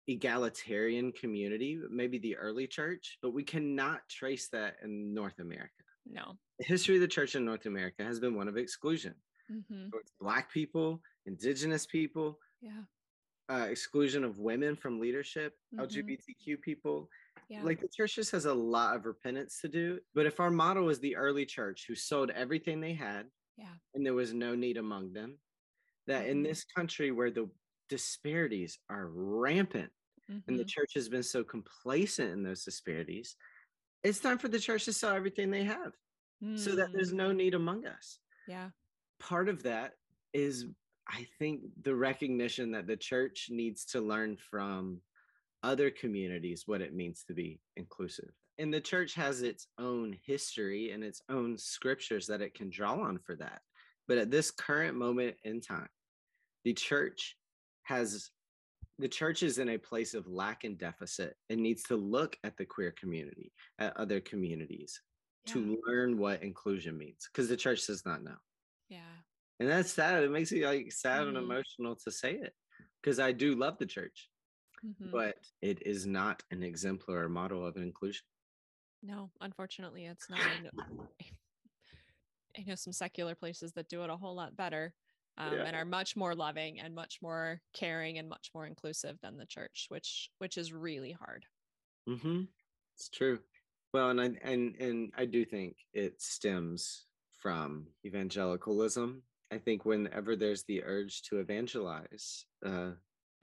[0.08, 5.70] egalitarian community, maybe the early church, but we cannot trace that in North America.
[6.06, 6.36] No.
[6.58, 9.14] The history of the church in North America has been one of exclusion
[9.50, 9.88] Mm-hmm.
[10.20, 12.82] Black people, Indigenous people, Yeah.
[13.52, 15.80] Uh, exclusion of women from leadership, Mhm.
[15.80, 17.08] LGBTQ people.
[17.48, 17.62] Yeah.
[17.62, 20.00] Like the church just has a lot of repentance to do.
[20.14, 23.74] But if our model is the early church who sold everything they had, Yeah.
[23.94, 25.38] and there was no need among them,
[26.06, 26.44] that in Mhm.
[26.44, 27.50] this country where the
[27.88, 29.92] disparities are rampant
[30.28, 30.68] and the Mhm.
[30.68, 33.36] church has been so complacent in those disparities,
[34.02, 35.92] it's time for the church to sell everything they have
[36.56, 37.16] so that there's Mm.
[37.16, 38.18] no need among us.
[38.48, 38.70] Yeah.
[39.18, 39.98] Part of that
[40.32, 40.66] is,
[41.08, 45.00] I think, the recognition that the church needs to learn from
[45.62, 48.30] other communities what it means to be inclusive.
[48.58, 53.00] And the church has its own history and its own scriptures that it can draw
[53.00, 53.62] on for that.
[54.08, 55.88] But at this current moment in time,
[56.64, 57.36] the church
[57.84, 58.30] has
[58.98, 62.56] the church is in a place of lack and deficit and needs to look at
[62.56, 65.00] the queer community, at other communities
[65.46, 65.54] Yeah.
[65.54, 68.36] to learn what inclusion means because the church does not know.
[68.88, 69.00] Yeah.
[69.62, 70.24] And that's sad.
[70.24, 71.42] It makes me like sad and Mhm.
[71.44, 72.52] emotional to say it
[73.00, 74.28] because I do love the church,
[74.84, 75.12] Mhm.
[75.12, 78.26] but it is not an exemplar model of inclusion.
[79.02, 80.40] No, unfortunately, it's not.
[80.40, 81.08] I know,
[82.58, 84.96] I know some secular places that do it a whole lot better
[85.36, 85.62] um, Yeah.
[85.62, 89.46] and are much more loving and much more caring and much more inclusive than the
[89.46, 91.46] church, which which is really hard.
[92.08, 92.46] Mm-hmm.
[92.96, 93.44] It's true.
[93.92, 99.22] Well, and I and and I do think it stems from evangelicalism.
[99.52, 102.92] I think whenever there's the urge to evangelize, uh,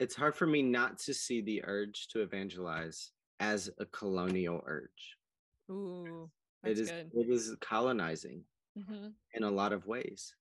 [0.00, 5.16] it's hard for me not to see the urge to evangelize as a colonial urge.
[5.70, 6.28] Ooh,
[6.64, 7.10] It is good.
[7.14, 8.42] it is colonizing
[8.76, 10.34] hmm in a lot of ways.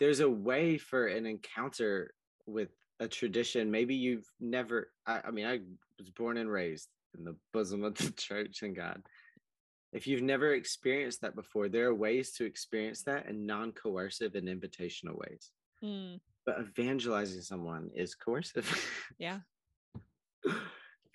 [0.00, 2.14] There's a way for an encounter
[2.46, 2.70] with
[3.00, 3.70] a tradition.
[3.70, 5.60] Maybe you've never, I, I mean, I
[5.98, 9.02] was born and raised in the bosom of the church and God.
[9.92, 14.34] If you've never experienced that before, there are ways to experience that in non coercive
[14.34, 15.50] and invitational ways.
[15.82, 18.66] Mm, But evangelizing someone is coercive.
[19.18, 19.40] yeah.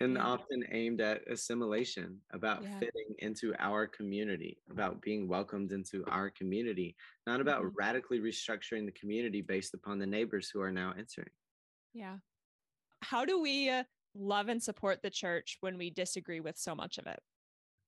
[0.00, 0.24] and Yeah.
[0.26, 2.78] often aimed at assimilation, about Yeah.
[2.80, 7.72] fitting into our community, about being welcomed into our community, not about Mhm.
[7.76, 11.30] radically restructuring the community based upon the neighbors who are now entering.
[11.92, 12.18] Yeah.
[13.02, 13.84] How do we uh,
[14.14, 17.22] love and support the church when we disagree with so much of it?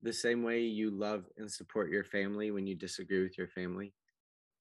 [0.03, 3.95] The same way you love and support your family when you disagree with your family.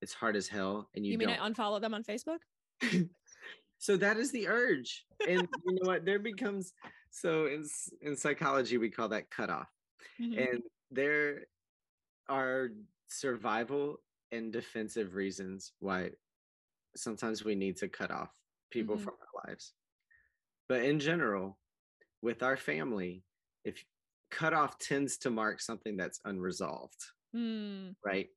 [0.01, 1.39] It's hard as hell, and you, You, mean don't.
[1.39, 2.39] I unfollow them on Facebook?
[3.77, 6.05] so that is the urge, and you know what?
[6.05, 6.73] There becomes
[7.11, 7.65] so in
[8.01, 9.69] in psychology we call that cutoff.
[10.19, 10.53] Mhm.
[10.53, 11.47] and there
[12.27, 12.69] are
[13.07, 16.11] survival and defensive reasons why
[16.95, 18.31] sometimes we need to cut off
[18.71, 19.03] people Mhm.
[19.03, 19.73] from our lives
[20.67, 21.59] but in general
[22.21, 23.25] with our family
[23.63, 23.85] if
[24.31, 27.03] cutoff tends to mark something that's unresolved
[27.35, 28.29] Mm, right?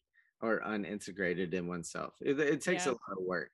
[0.42, 2.14] Or unintegrated in oneself.
[2.20, 2.92] It, it takes Yeah.
[2.92, 3.53] a lot of work.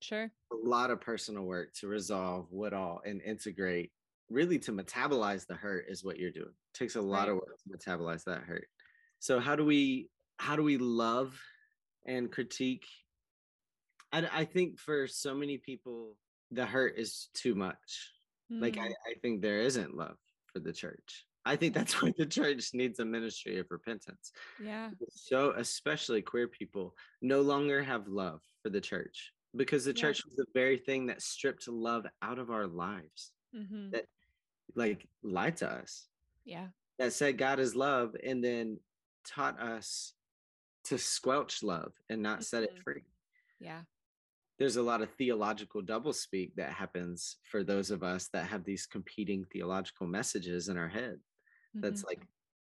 [0.00, 0.30] Sure.
[0.52, 3.90] a lot of personal work to resolve what all and integrate
[4.28, 6.48] really to metabolize the hurt is what you're doing.
[6.50, 7.30] It takes a lot Right.
[7.30, 8.68] of work to metabolize that hurt.
[9.18, 11.40] So how do we how do we love
[12.06, 12.86] and critique?
[14.12, 16.16] I, I think for so many people
[16.50, 18.12] the hurt is too much.
[18.50, 20.18] Like I, Mm, I think there isn't love
[20.52, 24.90] for the church i think that's why the church needs a ministry of repentance yeah.
[25.10, 30.02] so especially queer people no longer have love for the church because the Yeah.
[30.02, 34.06] church was the very thing that stripped love out of our lives hmm that
[34.74, 36.08] like lied to us
[36.44, 36.68] Yeah.
[36.98, 38.80] that said god is love and then
[39.26, 40.14] taught us
[40.84, 42.82] to squelch love and not set it Mhm.
[42.82, 43.04] free
[43.60, 43.82] Yeah.
[44.58, 48.86] there's a lot of theological doublespeak that happens for those of us that have these
[48.86, 51.20] competing theological messages in our head
[51.74, 52.06] that's mhm.
[52.08, 52.26] like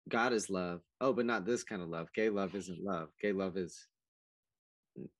[0.09, 3.31] god is love oh but not this kind of love gay love isn't love gay
[3.31, 3.87] love is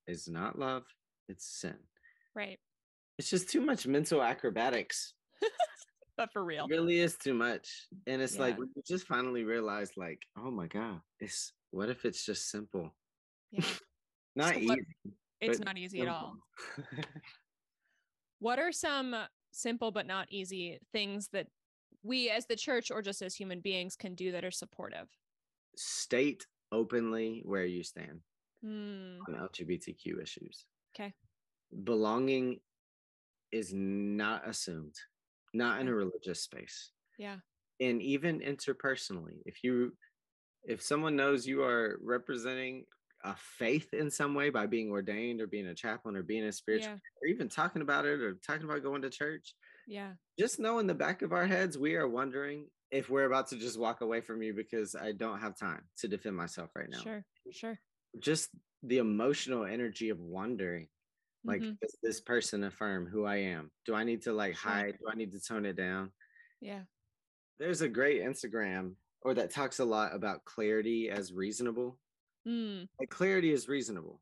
[0.06, 0.84] is not love
[1.28, 1.76] it's sin
[2.34, 2.58] right.
[3.18, 5.14] it's just too much mental acrobatics
[6.16, 6.66] But for real.
[6.66, 8.66] it really is too much and it's like Yeah.
[8.76, 12.94] we just finally realized like oh my god it's what if it's just simple
[13.50, 13.64] Yeah.
[14.36, 14.78] not So easy what-
[15.40, 16.36] It's not easy at all.
[18.38, 19.14] What are some
[19.52, 21.46] simple but not easy things that
[22.04, 25.10] we as the church or just as human beings can do that are supportive?
[25.76, 28.22] state openly where you stand
[28.62, 31.14] Mm, on lgbtq issues okay.
[31.82, 32.60] belonging
[33.52, 34.96] is not assumed
[35.54, 37.40] not in a religious space Yeah.
[37.80, 39.96] and even interpersonally if you
[40.64, 42.86] if someone knows you are representing
[43.24, 46.52] a faith in some way by being ordained or being a chaplain or being a
[46.52, 46.98] spiritual Yeah.
[47.22, 49.54] or even talking about it or talking about going to church
[49.86, 50.16] Yeah.
[50.38, 53.56] Just know in the back of our heads we are wondering if we're about to
[53.56, 56.98] just walk away from you because i don't have time to defend myself right now
[56.98, 57.24] Sure.
[57.50, 57.78] Sure.
[58.18, 58.50] just
[58.82, 60.88] the emotional energy of wondering
[61.44, 61.78] like Mhm.
[61.80, 64.70] does this person affirm who i am do i need to like Sure.
[64.70, 66.12] hide do i need to tone it down
[66.60, 66.84] Yeah.
[67.58, 71.98] there's a great instagram or that talks a lot about clarity as reasonable
[72.46, 72.88] Mm.
[73.00, 74.20] like clarity is reasonable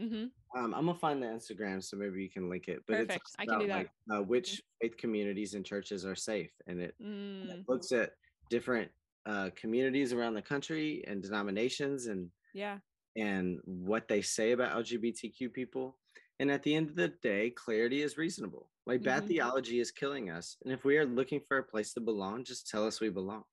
[0.00, 0.26] Mm-hmm.
[0.56, 3.12] Um, i'm gonna find the instagram so maybe you can link it but it Perfect.
[3.24, 3.76] talks I can do that.
[3.76, 7.64] like, uh, which faith communities and churches are safe and it Mm.
[7.68, 8.12] looks at
[8.50, 8.90] different
[9.24, 12.78] uh, communities around the country and denominations and Yeah.
[13.16, 15.98] and what they say about LGBTQ people.
[16.40, 18.68] And at the end of the day, clarity is reasonable.
[18.84, 19.28] Like bad Mhm.
[19.28, 20.56] theology is killing us.
[20.64, 23.44] And if we are looking for a place to belong, just tell us we belong.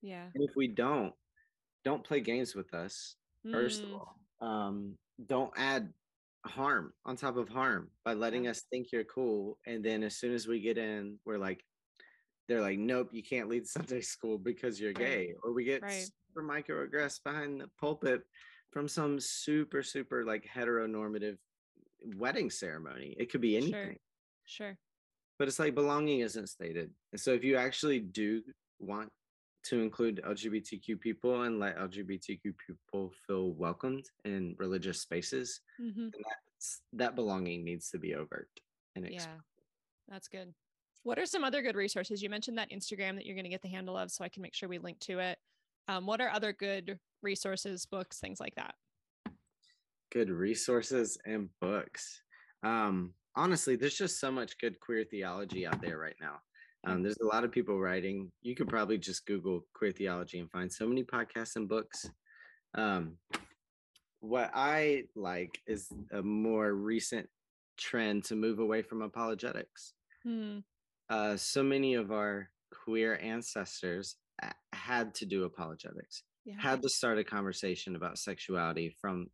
[0.00, 0.30] Yeah.
[0.34, 1.12] And if we don't,
[1.84, 3.16] don't play games with us.
[3.50, 3.94] First of Mm.
[3.94, 5.92] all, um, don't add
[6.46, 8.50] harm on top of harm by letting Yeah.
[8.52, 9.58] us think you're cool.
[9.66, 11.64] And then as soon as we get in, we're like,
[12.48, 13.66] they're like, nope, you can't lead
[13.98, 15.34] Sunday school because you're gay.
[15.42, 16.08] Or we get Right.
[16.34, 18.22] super microaggressed behind the pulpit
[18.72, 21.38] from some super, super like heteronormative
[22.00, 23.14] wedding ceremony.
[23.18, 23.98] It could be anything.
[24.44, 24.68] Sure.
[24.68, 24.78] Sure.
[25.38, 26.94] But it's like belonging isn't stated.
[27.12, 28.42] And so if you actually do
[28.78, 29.12] want
[29.68, 36.08] to include LGBTQ people and let LGBTQ people feel welcomed in religious spaces, Mm-hmm.
[36.94, 38.48] that belonging needs to be overt
[38.94, 39.26] and Yeah.
[40.08, 40.54] That's good.
[41.02, 42.22] What are some other good resources?
[42.22, 44.42] You mentioned that Instagram that you're going to get the handle of, so I can
[44.42, 45.38] make sure we link to it.
[45.88, 48.74] Um, what are other good resources, books, things like that?
[50.12, 52.22] good resources and books.
[52.62, 56.36] Um, honestly, there's just so much good queer theology out there right now.
[56.86, 58.30] Um, there's a lot of people writing.
[58.42, 62.08] You could probably just Google queer theology and find so many podcasts and books.
[62.74, 63.18] Um,
[64.20, 67.28] what I like is a more recent
[67.76, 69.94] trend to move away from apologetics.
[70.22, 70.60] Hmm.
[71.08, 74.16] Uh, so many of our queer ancestors
[74.72, 76.60] had to do apologetics Yeah.
[76.60, 79.30] had to start a conversation about sexuality from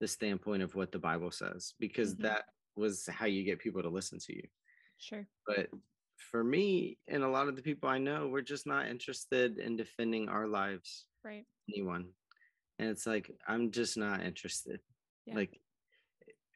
[0.00, 2.22] the standpoint of what the Bible says, because Mhm.
[2.22, 4.48] that was how you get people to listen to you.
[4.98, 5.26] Sure.
[5.46, 5.70] But
[6.30, 9.76] for me and a lot of the people I know, we're just not interested in
[9.76, 11.46] defending our lives, Right.
[11.68, 12.12] anyone.
[12.78, 14.80] And it's like, I'm just not interested.
[15.26, 15.34] Yeah.
[15.34, 15.60] Like,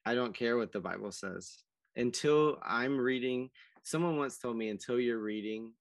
[0.07, 1.65] I don't care what the Bible says
[1.97, 3.51] until I'm reading.
[3.83, 5.73] Someone once told me, until you're reading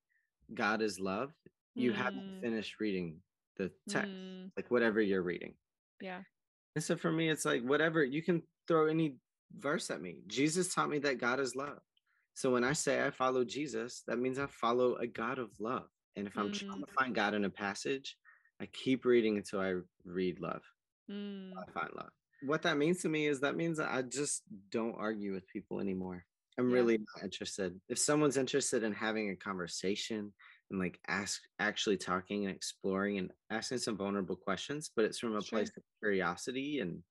[0.53, 1.31] God is love,
[1.75, 2.41] you haven't Mm.
[2.41, 3.21] finished reading
[3.57, 4.51] the text Mm.
[4.57, 5.55] like whatever you're reading.
[6.01, 6.23] Yeah.
[6.75, 9.17] And so for me, it's like whatever you can throw any
[9.57, 10.21] verse at me.
[10.27, 11.81] Jesus taught me that God is love.
[12.35, 15.87] So when I say I follow Jesus, that means I follow a God of love.
[16.15, 18.17] And if I'm trying to find God in a passage,
[18.61, 20.61] I keep reading until I read love.
[21.09, 21.51] Mm.
[21.57, 22.09] I find love.
[22.41, 26.25] What that means to me is that means I just don't argue with people anymore.
[26.57, 26.75] I'm Yeah.
[26.75, 27.79] really not interested.
[27.89, 30.33] If someone's interested in having a conversation
[30.69, 35.35] and like ask actually talking and exploring and asking some vulnerable questions, but it's from
[35.35, 35.59] a Sure.
[35.59, 37.03] place of curiosity and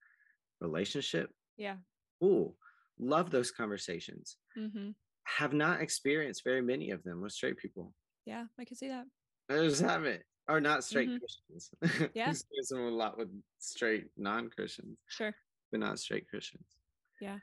[0.60, 1.34] relationship.
[1.56, 1.76] Yeah.
[2.22, 2.54] Ooh,
[2.98, 4.36] love those conversations.
[4.56, 4.90] Mm-hmm.
[5.38, 7.94] Have not experienced very many of them with straight people.
[8.26, 8.44] Yeah.
[8.58, 9.06] I can see that.
[9.48, 10.22] I just haven't.
[10.48, 11.18] Or not straight Mhm.
[11.20, 11.70] Christians.
[12.14, 12.24] Yeah.
[12.28, 15.34] I've experienced them a lot with straight non-Christians Sure.
[15.70, 16.66] but not straight Christians.
[17.20, 17.38] Yeah.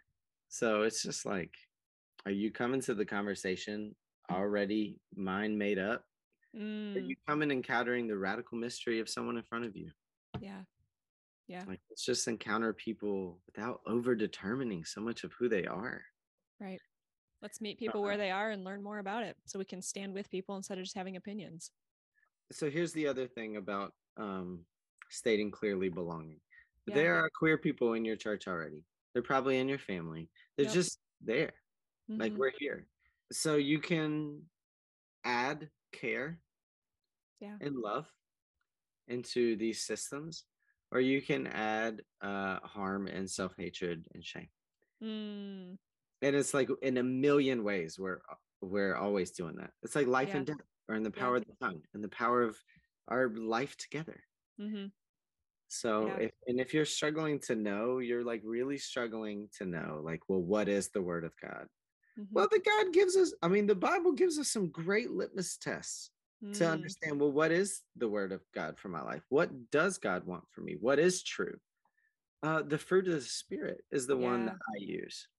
[0.50, 1.56] So it's just like,
[2.26, 3.96] are you coming to the conversation
[4.30, 6.06] already mind made up?
[6.54, 7.08] Are Mm.
[7.08, 9.92] you coming encountering the radical mystery of someone in front of you?
[10.40, 10.64] Yeah.
[11.48, 11.64] Yeah.
[11.66, 16.04] Like, let's just encounter people without over determining so much of who they are.
[16.60, 16.82] Right.
[17.42, 20.14] Let's meet people where they are and learn more about it so we can stand
[20.14, 21.72] with people instead of just having opinions.
[22.52, 24.66] So here's the other thing about um,
[25.10, 26.42] stating clearly belonging.
[26.86, 26.96] Yeah.
[26.96, 28.84] There are queer people in your church already.
[29.14, 30.30] They're probably in your family.
[30.58, 30.74] They're Yep.
[30.74, 31.54] just there.
[32.08, 32.38] like Mhm.
[32.38, 32.88] we're here
[33.32, 34.50] so you can
[35.24, 36.42] add care
[37.40, 37.56] Yeah.
[37.62, 38.08] and love
[39.08, 40.46] into these systems
[40.92, 44.50] or you can add uh, harm and self-hatred and shame
[45.04, 45.78] Mm.
[46.22, 48.22] And it's like in a million ways we're
[48.62, 50.38] we're always doing that it's like life Yeah.
[50.38, 50.58] and death
[50.88, 51.22] or in the Yeah.
[51.24, 52.58] power of the tongue and the power of
[53.08, 54.20] our life together
[54.60, 54.88] Mm-hmm.
[55.68, 56.18] so Yeah.
[56.26, 60.42] if and if you're struggling to know you're like really struggling to know like well
[60.42, 61.68] what is the word of god
[62.18, 62.34] Mm-hmm.
[62.34, 66.12] Well, the God gives us, I mean, the Bible gives us some great litmus tests
[66.54, 66.72] to Mm.
[66.72, 69.24] understand well, what is the word of God for my life?
[69.30, 70.76] What does God want for me?
[70.78, 71.56] What is true?
[72.44, 75.30] Uh, the fruit of the Spirit is the one that I use.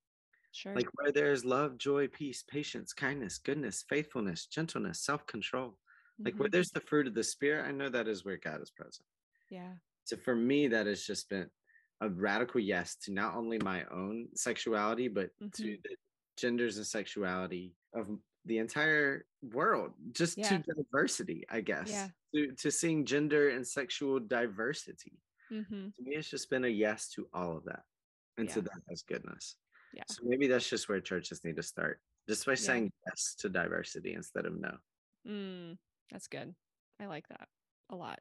[0.52, 0.74] Sure.
[0.74, 5.78] Like where there's love, joy, peace, patience, kindness, goodness, faithfulness, gentleness, self control.
[6.18, 6.52] Like where Mhm.
[6.52, 9.06] there's the fruit of the Spirit, I know that is where God is present.
[9.48, 9.76] yeah.
[10.04, 11.50] So for me, that has just been
[12.00, 15.82] a radical yes to not only my own sexuality, but to Mhm.
[15.82, 15.96] the
[16.36, 20.58] genders and sexuality of the entire world, just Yeah.
[20.62, 21.90] to diversity, I guess.
[21.90, 22.10] Yeah.
[22.34, 25.20] To, to seeing gender and sexual diversity.
[25.50, 25.90] Mm-hmm.
[25.90, 27.84] To me, it's just been a yes to all of that
[28.36, 29.56] and to that as goodness.
[29.92, 30.04] Yeah.
[30.08, 32.56] So maybe that's just where churches need to start, just by Yeah.
[32.56, 34.78] saying yes to diversity instead of no.
[35.26, 35.78] Mm,
[36.10, 36.54] that's good.
[37.00, 37.48] I like that
[37.90, 38.20] a lot.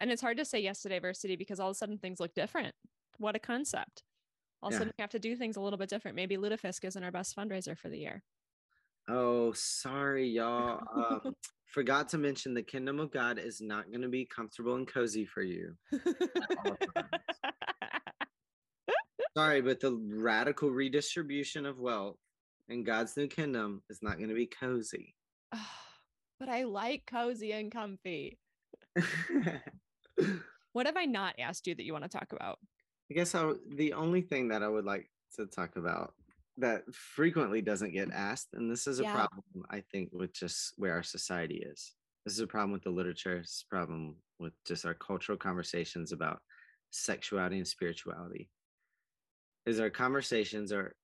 [0.00, 2.34] And it's hard to say yes to diversity because all of a sudden things look
[2.34, 2.74] different.
[3.18, 4.02] What a concept.
[4.62, 6.16] All of a sudden we have to do things a little bit different.
[6.16, 8.22] Maybe Lutefisk isn't our best fundraiser for the year.
[9.08, 10.80] Oh, sorry, y'all.
[11.24, 11.34] Um,
[11.66, 15.26] forgot to mention the kingdom of God is not going to be comfortable and cozy
[15.26, 15.76] for you.
[19.36, 22.18] Sorry, but the radical redistribution of wealth
[22.68, 25.16] in God's new kingdom is not going to be cozy.
[26.38, 28.38] but I like cozy and comfy.
[30.72, 32.58] What have I not asked you that you want to talk about?
[33.10, 36.14] I guess I, the only thing that I would like to talk about
[36.56, 39.12] that frequently doesn't get asked, and this is a Yeah.
[39.12, 41.94] problem, I think, with just where our society is.
[42.24, 43.36] This is a problem with the literature.
[43.38, 46.42] It's a problem with just our cultural conversations about
[46.90, 48.50] sexuality and spirituality.
[49.66, 50.94] Is our conversations are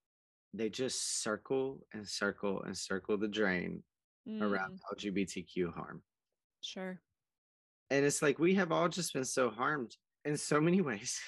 [0.53, 3.83] they just circle and circle and circle the drain
[4.41, 6.03] around Mm, LGBTQ harm.
[6.61, 7.01] sure.
[7.89, 9.95] And it's like we have all just been so harmed
[10.25, 11.19] in so many ways.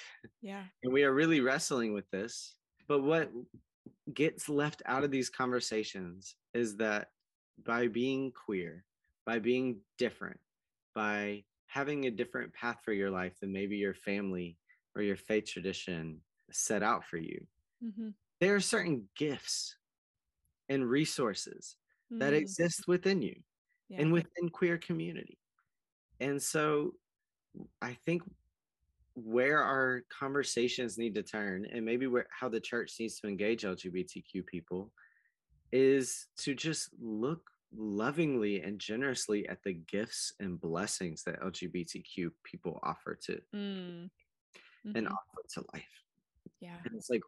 [0.42, 0.64] Yeah.
[0.82, 2.56] and we are really wrestling with this.
[2.86, 3.32] But what
[4.12, 7.08] gets left out of these conversations is that
[7.64, 8.84] by being queer,
[9.26, 10.38] by being different,
[10.94, 14.56] by having a different path for your life than maybe your family
[14.94, 16.20] or your faith tradition
[16.50, 17.46] set out for you,
[17.84, 18.10] Mm-hmm.
[18.40, 19.76] there are certain gifts
[20.70, 21.76] and resources
[22.10, 23.34] that exist within you
[23.88, 24.00] yeah.
[24.00, 25.38] and within queer community.
[26.20, 26.94] And so
[27.82, 28.22] I think
[29.14, 33.64] where our conversations need to turn and maybe where how the church needs to engage
[33.64, 34.92] LGBTQ people
[35.72, 42.80] is to just look lovingly and generously at the gifts and blessings that LGBTQ people
[42.82, 44.10] offer to Mm,
[44.94, 46.03] and mhm, offer to life.
[46.64, 46.76] Yeah.
[46.84, 47.22] And it's like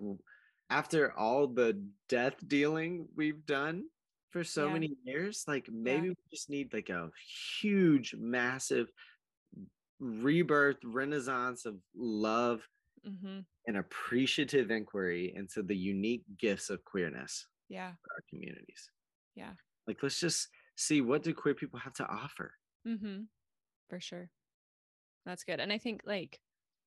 [0.71, 1.71] after all the
[2.09, 3.85] death dealing we've done
[4.31, 4.73] for so Yeah.
[4.73, 7.11] many years, like maybe we just need like a
[7.61, 8.89] huge, massive
[10.01, 12.61] rebirth, renaissance of love
[13.07, 13.39] Mm-hmm.
[13.69, 17.93] and appreciative inquiry into the unique gifts of queerness Yeah.
[18.11, 18.91] our communities.
[19.37, 19.53] Yeah.
[19.87, 22.51] Like let's just see what do queer people have to offer.
[22.85, 23.19] Mm-hmm.
[23.89, 24.29] For sure.
[25.25, 25.61] That's good.
[25.61, 26.41] And I think like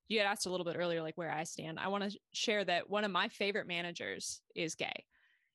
[0.09, 1.79] you had asked a little bit earlier, like where I stand.
[1.79, 5.05] I want to share that one of my favorite managers is gay.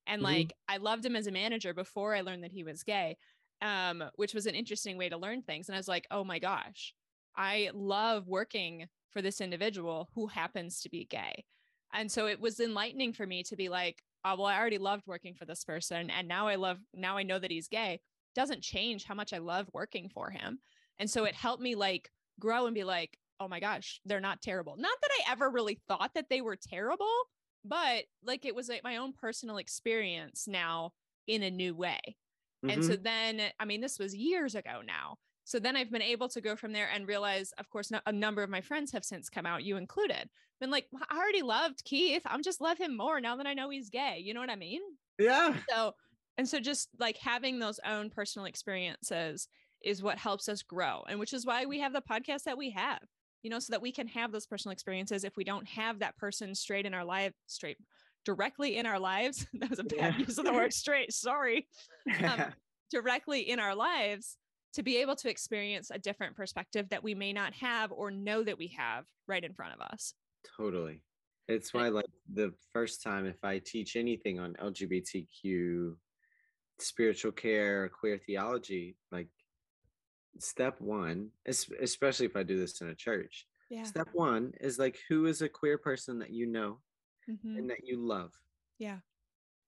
[0.07, 0.25] And Mhm.
[0.25, 3.19] like I loved him as a manager before I learned that he was gay.
[3.61, 5.69] Um, which was an interesting way to learn things.
[5.69, 6.95] And I was like, oh my gosh,
[7.37, 11.47] I love working for this individual who happens to be gay.
[11.93, 15.07] And so it was enlightening for me to be like, oh, well, I already loved
[15.07, 16.11] working for this person.
[16.11, 18.01] And now I love, now I know that he's gay.
[18.35, 20.59] Doesn't change how much I love working for him.
[20.99, 24.43] And so it helped me like grow and be like, oh my gosh, they're not
[24.43, 24.77] terrible.
[24.77, 27.13] Not that I ever really thought that they were terrible,
[27.65, 30.93] but like it was like my own personal experience now
[31.27, 32.01] in a new way.
[32.69, 32.85] And Mhm.
[32.85, 35.19] so then, I mean, this was years ago now.
[35.45, 38.43] So then I've been able to go from there and realize, of course, a number
[38.43, 40.31] of my friends have since come out, you included.
[40.61, 42.23] Been like, I already loved Keith.
[42.25, 44.19] I'm just love him more now that I know he's gay.
[44.21, 44.81] You know what I mean?
[45.19, 45.61] yeah.
[45.69, 45.93] So,
[46.39, 49.49] and so just like having those own personal experiences
[49.83, 51.03] is what helps us grow.
[51.09, 53.01] And which is why we have the podcast that we have,
[53.45, 56.17] you know, so that we can have those personal experiences if we don't have that
[56.17, 57.77] person straight in our life, straight
[58.25, 59.47] directly in our lives.
[59.61, 60.27] that was a bad Yeah.
[60.27, 61.13] use of the word straight.
[61.13, 61.69] Sorry
[62.25, 62.43] um,
[62.91, 64.39] directly in our lives
[64.73, 68.43] to be able to experience a different perspective that we may not have or know
[68.43, 70.15] that we have right in front of us.
[70.57, 71.03] Totally.
[71.47, 75.95] It's why, like, the first time if I teach anything on LGBTQ
[76.81, 79.29] spiritual care, queer theology, like,
[80.39, 83.85] step one, especially if I do this in a church, Yeah.
[83.85, 86.81] step one is like, who is a queer person that you know
[87.27, 88.33] hmm and that you love?
[88.79, 89.01] Yeah.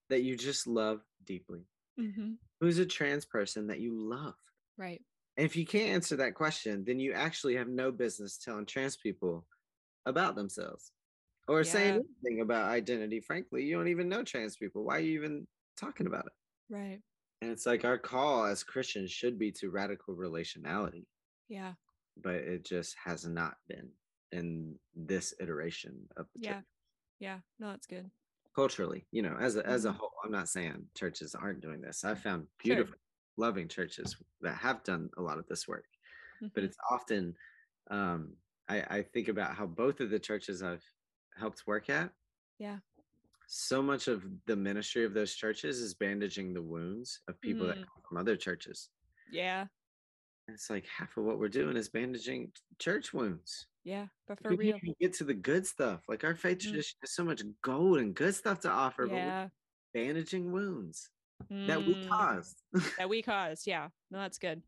[0.09, 1.67] That you just love deeply?
[1.97, 4.37] hmm Who's a trans person that you love?
[4.77, 5.03] Right.
[5.37, 8.97] And if you can't answer that question, then you actually have no business telling trans
[8.97, 9.47] people
[10.07, 10.93] about themselves
[11.49, 13.21] or saying anything about identity.
[13.21, 14.85] Frankly, you don't even know trans people.
[14.85, 16.33] Why are you even talking about it?
[16.69, 17.03] Right.
[17.41, 21.07] And it's like our call as Christians should be to radical relationality,
[21.49, 21.75] Yeah.
[22.17, 23.93] but it just has not been
[24.33, 26.63] in this iteration of the Yeah.
[26.63, 26.65] church.
[27.21, 27.43] Yeah.
[27.59, 28.11] No, that's good.
[28.55, 29.93] Culturally, you know, as a as a Mhm.
[29.93, 32.05] whole, I'm not saying churches aren't doing this.
[32.05, 32.87] I found Sure.
[32.87, 32.97] beautiful,
[33.37, 35.85] loving churches that have done a lot of this work.
[36.55, 36.67] but Mhm.
[36.67, 37.37] it's often
[37.91, 40.85] um I, I think about how both of the churches I've
[41.37, 42.15] helped work at.
[42.59, 42.81] Yeah.
[43.47, 47.77] So much of the ministry of those churches is bandaging the wounds of people that
[47.79, 47.85] Mm.
[47.87, 48.91] come from other churches.
[49.31, 49.67] Yeah.
[50.49, 53.67] It's like half of what we're doing is bandaging church wounds.
[53.85, 54.09] Yeah.
[54.27, 54.79] But for we real.
[55.01, 56.03] get to the good stuff.
[56.09, 56.63] Like our faith Mhm.
[56.63, 59.45] tradition has so much gold and good stuff to offer, but Yeah.
[59.45, 59.51] we're
[60.03, 61.11] bandaging wounds
[61.49, 62.09] that we Mm.
[62.09, 62.63] caused.
[62.99, 63.67] that we caused.
[63.67, 63.91] Yeah.
[64.11, 64.63] No, that's good.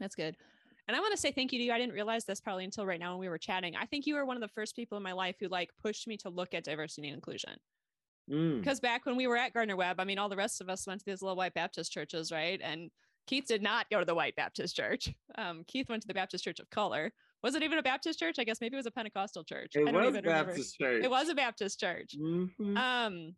[0.00, 0.36] That's good.
[0.88, 1.72] And I want to say thank you to you.
[1.72, 3.76] I didn't realize this probably until right now when we were chatting.
[3.76, 6.08] I think you were one of the first people in my life who like pushed
[6.08, 7.52] me to look at diversity and inclusion.
[8.30, 8.60] Mm.
[8.60, 10.86] Because back when we were at Gardner Webb, I mean, all the rest of us
[10.86, 12.58] went to these little white Baptist churches, right?
[12.62, 12.90] And
[13.26, 15.10] Keith did not go to the white Baptist church.
[15.36, 17.12] Um, Keith went to the Baptist Church of Color.
[17.44, 18.40] Was it even a Baptist church?
[18.40, 19.76] I guess maybe it was a Pentecostal church.
[19.76, 20.20] It was remember.
[20.22, 21.04] Baptist church.
[21.04, 22.16] It was a Baptist church.
[22.18, 22.76] Mhm.
[22.76, 23.36] Um,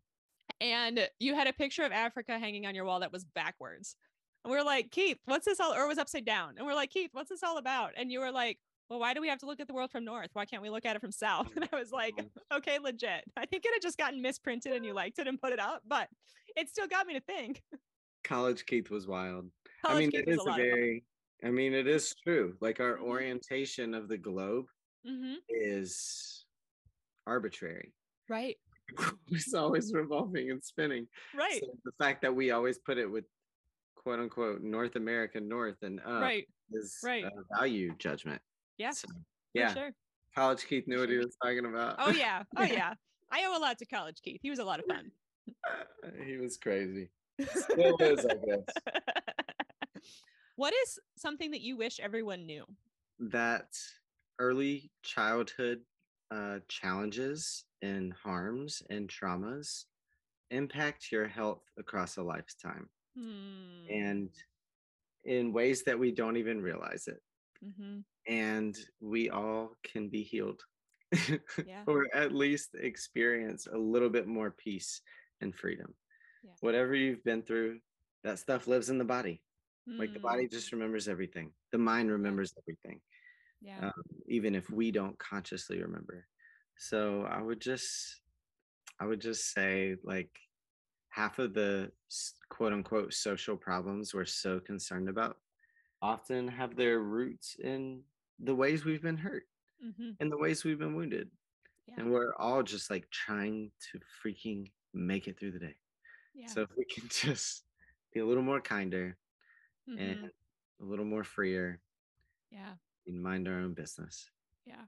[0.63, 3.97] and you had a picture of Africa hanging on your wall that was backwards.
[4.45, 5.75] And we are like, Keith, what's this all?
[5.75, 6.55] Or was upside down.
[6.57, 7.93] And we're like, Keith, what's this all about?
[7.97, 10.05] And you were like, well, why do we have to look at the world from
[10.05, 10.31] north?
[10.33, 11.49] Why can't we look at it from south?
[11.57, 12.15] And I was like,
[12.53, 13.25] okay, legit.
[13.37, 15.83] I think it had just gotten misprinted and you liked it and put it up,
[15.87, 16.09] but
[16.57, 17.63] it still got me to think.
[18.25, 19.47] College Keith was wild.
[19.85, 20.71] College I mean, Keith it is a a lot of fun.
[20.71, 21.05] very,
[21.45, 22.57] I mean, it is true.
[22.61, 23.03] Like our Mhm.
[23.05, 24.67] orientation of the globe
[25.07, 25.37] Mhm.
[25.49, 26.45] is
[27.27, 27.93] arbitrary.
[28.29, 28.57] Right.
[29.29, 31.07] it's always revolving and spinning.
[31.35, 31.61] Right.
[31.61, 33.25] So the fact that we always put it with
[34.03, 36.47] quote unquote North American North and up right.
[36.73, 37.25] is right.
[37.25, 38.41] a value judgment.
[38.79, 38.91] Yeah.
[38.91, 39.09] So,
[39.55, 39.75] yeah.
[39.75, 39.91] sure.
[40.35, 41.97] College Keith knew what he was talking about.
[41.99, 42.43] Oh yeah.
[42.57, 42.95] Oh yeah.
[43.33, 44.41] I owe a lot to College Keith.
[44.43, 45.11] He was a lot of fun.
[46.27, 47.11] he was crazy.
[47.41, 50.03] Still is, I guess.
[50.57, 52.65] what is something that you wish everyone knew?
[53.21, 53.77] that
[54.39, 55.81] early childhood
[56.31, 59.85] uh, challenges and harms and traumas
[60.51, 62.89] impact your health across a lifetime
[63.21, 63.91] Hmm.
[63.91, 64.31] and
[65.25, 67.21] in ways that we don't even realize it
[67.61, 68.05] Mhm.
[68.27, 70.63] and we all can be healed
[71.63, 71.87] Yeah.
[71.87, 75.03] or at least experience a little bit more peace
[75.41, 75.95] and freedom
[76.43, 76.57] Yeah.
[76.61, 77.81] whatever you've been through
[78.25, 79.43] that stuff lives in the body
[79.99, 83.01] like the Mm, body just remembers everything the mind remembers everything
[83.61, 83.83] Yeah.
[83.83, 83.93] um,
[84.29, 86.29] even if we don't consciously remember.
[86.79, 88.23] So I would just,
[89.01, 90.31] I would just say like
[91.11, 91.91] half of the
[92.49, 95.37] quote unquote social problems we're so concerned about
[96.03, 98.03] often have their roots in
[98.39, 99.45] the ways we've been hurt
[99.85, 100.17] Mhm.
[100.21, 101.31] and the ways we've been wounded.
[101.87, 101.95] Yeah.
[101.99, 105.77] And we're all just like trying to freaking make it through the day.
[106.35, 106.47] yeah.
[106.47, 107.65] So if we can just
[108.15, 109.17] be a little more kinder
[109.89, 109.99] Mhm.
[109.99, 110.31] and
[110.81, 111.81] a little more freer
[112.51, 112.77] yeah.
[113.07, 114.31] and mind our own business.
[114.65, 114.87] Yeah.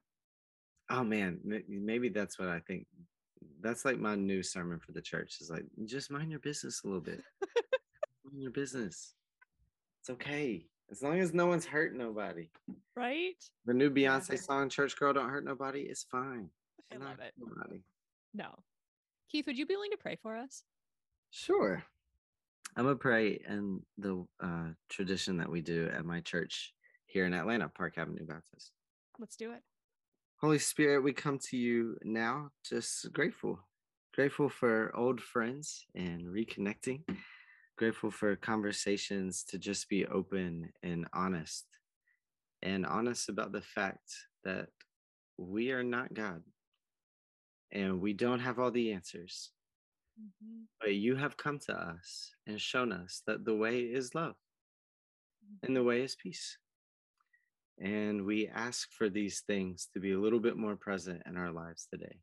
[0.88, 2.86] Oh man, maybe that's what I think.
[3.60, 6.86] That's like my new sermon for the church is like just mind your business a
[6.86, 7.22] little bit.
[8.24, 9.14] mind your business.
[10.00, 10.66] It's okay.
[10.90, 12.48] As long as no one's hurt nobody.
[12.96, 13.42] Right.
[13.64, 13.90] The new.
[13.90, 16.50] Beyonce song, Church Girl Don't Hurt Nobody, is fine.
[16.92, 17.32] I love it.
[17.38, 17.82] Nobody.
[18.34, 18.48] No.
[19.30, 20.64] Keith, would you be willing to pray for us?
[21.30, 21.82] Sure.
[22.76, 26.74] I'm gonna pray in the uh, tradition that we do at my church
[27.06, 28.72] here in Atlanta, Park Avenue Baptist.
[29.18, 29.62] Let's do it.
[30.42, 33.60] Holy Spirit, we come to you now just grateful.
[34.12, 37.02] Grateful for old friends and reconnecting.
[37.78, 41.66] Grateful for conversations to just be open and honest.
[42.60, 44.10] And honest about the fact
[44.42, 44.66] that
[45.38, 46.42] we are not God
[47.70, 49.52] and we don't have all the answers.
[50.20, 50.66] Mhm.
[50.80, 54.36] But you have come to us and shown us that the way is love
[55.62, 56.58] and the way is peace.
[57.82, 61.50] And we ask for these things to be a little bit more present in our
[61.50, 62.16] lives today.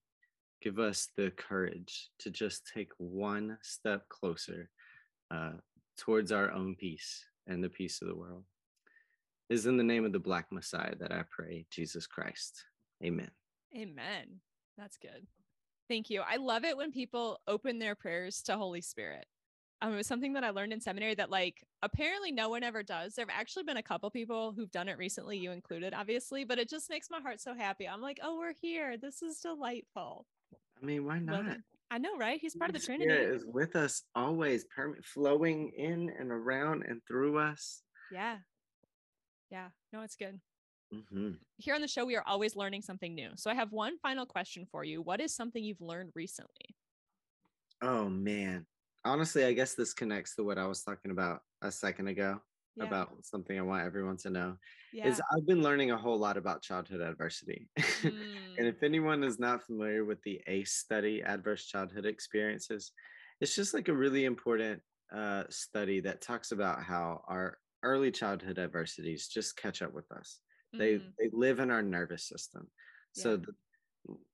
[0.62, 4.70] Give us the courage to just take one step closer
[5.32, 5.54] uh,
[5.98, 8.46] towards our own peace and the peace of the world.
[9.50, 12.64] It is in the name of the Black Messiah that I pray, Jesus Christ.
[13.04, 13.32] Amen.
[13.76, 14.40] Amen.
[14.78, 15.28] That's good.
[15.90, 16.22] Thank you.
[16.22, 19.26] I love it when people open their prayers to Holy Spirit.
[19.82, 22.84] Um, it was something that I learned in seminary that, like, apparently no one ever
[22.84, 23.16] does.
[23.16, 26.60] There have actually been a couple people who've done it recently, you included, obviously, but
[26.60, 27.88] it just makes my heart so happy.
[27.88, 28.98] I'm like, oh, we're here.
[28.98, 30.26] This is delightful.
[30.82, 31.46] I mean, why not?
[31.46, 31.64] done.
[31.92, 32.40] I know, right?
[32.42, 33.10] He's part of the Trinity.
[33.10, 37.82] Spirit is with us always, perm- flowing in and around and through us.
[38.12, 38.38] Yeah.
[39.50, 39.70] Yeah.
[39.94, 40.40] No, it's good.
[40.94, 41.38] Mhm.
[41.58, 43.32] Here on the show, we are always learning something new.
[43.38, 45.02] So I have one final question for you.
[45.02, 46.76] What is something you've learned recently?
[47.82, 48.66] Oh man.
[49.06, 52.42] Honestly, I guess this connects to what I was talking about a second ago
[52.76, 52.86] Yeah.
[52.86, 54.58] about something I want everyone to know.
[54.92, 55.10] yeah.
[55.10, 57.70] Is I've been learning a whole lot about childhood adversity.
[58.04, 62.92] Mm, and if anyone is not familiar with the ACE study, adverse childhood experiences,
[63.40, 64.82] it's just like a really important
[65.14, 70.42] uh, study that talks about how our early childhood adversities just catch up with us.
[70.78, 71.14] They Mm.
[71.18, 72.70] they live in our nervous system.
[73.14, 73.54] So the,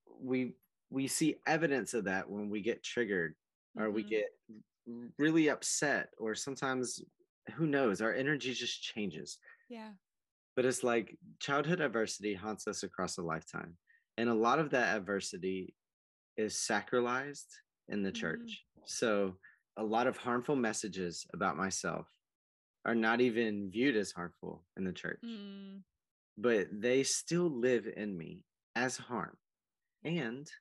[0.09, 0.57] we
[0.89, 3.35] we see evidence of that when we get triggered
[3.77, 4.05] or we Mhm.
[4.05, 4.25] get
[5.17, 7.01] really upset or sometimes
[7.55, 9.95] who knows our energy just changes Yeah.
[10.55, 13.77] but it's like childhood adversity haunts us across a lifetime
[14.17, 15.75] and a lot of that adversity
[16.37, 17.47] is sacralized
[17.89, 18.13] in the Mhm.
[18.13, 19.37] church so
[19.77, 22.09] a lot of harmful messages about myself
[22.85, 25.83] are not even viewed as harmful in the church Mm.
[26.37, 28.45] but they still live in me
[28.75, 29.37] as harm
[30.03, 30.51] and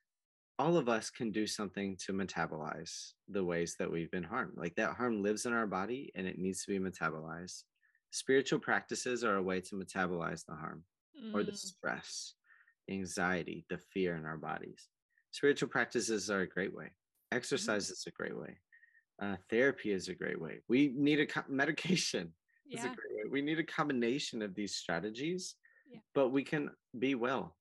[0.59, 4.75] all of us can do something to metabolize the ways that we've been harmed like
[4.77, 7.65] that harm lives in our body and it needs to be metabolized
[8.11, 10.85] spiritual practices are a way to metabolize the harm
[11.33, 11.57] or the Mm.
[11.57, 12.35] stress
[12.91, 14.91] anxiety the fear in our bodies
[15.31, 16.91] spiritual practices are a great way
[17.33, 18.61] exercise is a great way
[19.23, 22.35] uh, therapy is a great way we need a co- medication
[22.73, 22.95] is a Yeah.
[22.95, 25.57] great way we need a combination of these strategies
[25.91, 26.01] Yeah.
[26.15, 27.57] but we can be well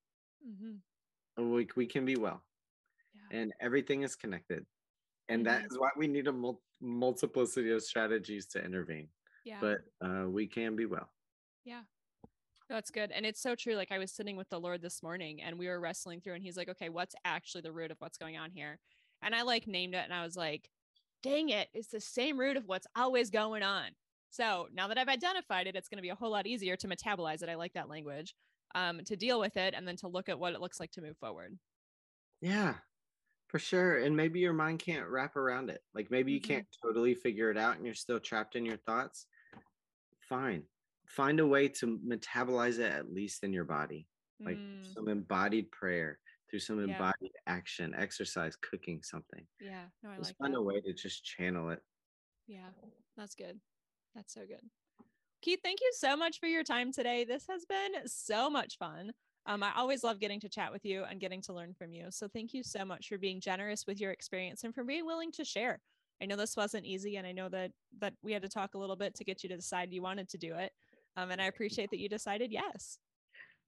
[0.46, 0.76] Mm-hmm.
[1.38, 2.53] we, we can be well Yeah.
[3.34, 4.66] And everything is connected
[5.30, 5.72] and that Mhm.
[5.72, 9.10] is why we need a mul- multiplicity of strategies to intervene
[9.44, 9.60] Yeah.
[9.60, 11.10] but uh, we can be well
[11.66, 11.84] Yeah.
[12.70, 13.12] That's good.
[13.12, 13.76] And it's so true.
[13.76, 16.44] Like I was sitting with the Lord this morning and we were wrestling through and
[16.44, 18.80] he's like, okay, what's actually the root of what's going on here?
[19.22, 20.70] And I like named it and I was like,
[21.22, 23.92] dang it, it's the same root of what's always going on.
[24.30, 26.88] So now that I've identified it, it's going to be a whole lot easier to
[26.88, 27.50] metabolize it.
[27.50, 28.34] I like that language.
[28.76, 31.02] Um, to deal with it and then to look at what it looks like to
[31.02, 31.60] move forward.
[32.42, 32.76] yeah
[33.54, 36.44] for sure and maybe your mind can't wrap around it like maybe you Mhm.
[36.44, 39.28] can't totally figure it out and you're still trapped in your thoughts
[40.28, 40.68] fine
[41.06, 44.08] find a way to metabolize it at least in your body
[44.40, 46.86] like Mm, some embodied prayer through some Yeah.
[46.96, 50.58] embodied action exercise cooking something yeah, no, I just like find that.
[50.58, 51.84] a way to just channel it
[52.48, 52.72] Yeah,
[53.16, 53.62] that's good.
[54.16, 54.68] That's so good.
[55.42, 57.24] Keith, thank you so much for your time today.
[57.24, 59.14] This has been so much fun.
[59.46, 62.08] Um, I always love getting to chat with you and getting to learn from you.
[62.10, 65.32] So thank you so much for being generous with your experience and for being willing
[65.34, 65.82] to share.
[66.22, 68.78] I know this wasn't easy, and I know that that we had to talk a
[68.78, 70.72] little bit to get you to decide you wanted to do it.
[71.18, 72.98] Um, and I appreciate that you decided yes.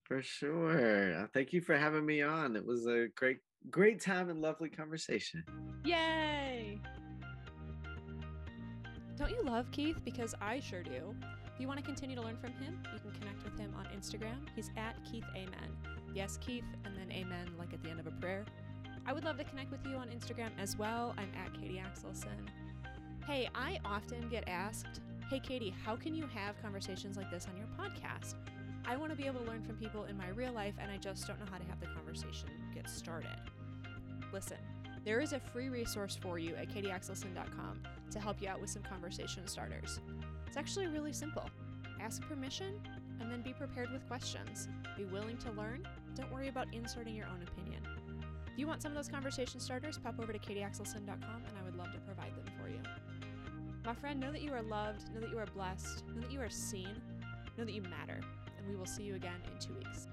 [0.03, 1.23] For sure.
[1.23, 2.55] Uh, Thank you for having me on.
[2.55, 5.43] It was a great, great time and lovely conversation.
[5.83, 6.79] Yay!
[9.17, 9.97] Don't you love Keith?
[10.03, 11.15] Because I sure do.
[11.55, 13.85] If you want to continue to learn from him, you can connect with him on
[13.97, 14.45] Instagram.
[14.57, 15.71] He's at Keith Amen.
[16.13, 18.43] Yes, Keith, and then Amen, like at the end of a prayer.
[19.05, 21.15] I would love to connect with you on Instagram as well.
[21.17, 22.49] I'm at Katie Axelson.
[23.25, 24.99] Hey, I often get asked,
[25.29, 28.35] Hey, Katie, how can you have conversations like this on your podcast?
[28.85, 30.97] I want to be able to learn from people in my real life, and I
[30.97, 33.29] just don't know how to have the conversation get started.
[34.33, 34.57] Listen,
[35.05, 37.79] there is a free resource for you at katieaxelson.com
[38.11, 40.01] to help you out with some conversation starters.
[40.55, 41.49] It's actually really simple.
[41.99, 42.79] Ask permission
[43.19, 44.69] and then be prepared with questions.
[44.95, 45.85] Be willing to learn.
[46.15, 47.81] Don't worry about inserting your own opinion.
[48.47, 51.75] If you want some of those conversation starters, pop over to katieaxelson.com and I would
[51.75, 52.79] love to provide them for you.
[53.83, 56.39] My friend, know that you are loved, know that you are blessed, know that you
[56.39, 57.01] are seen,
[57.57, 58.21] know that you matter,
[58.57, 60.07] and we will see you again in two weeks.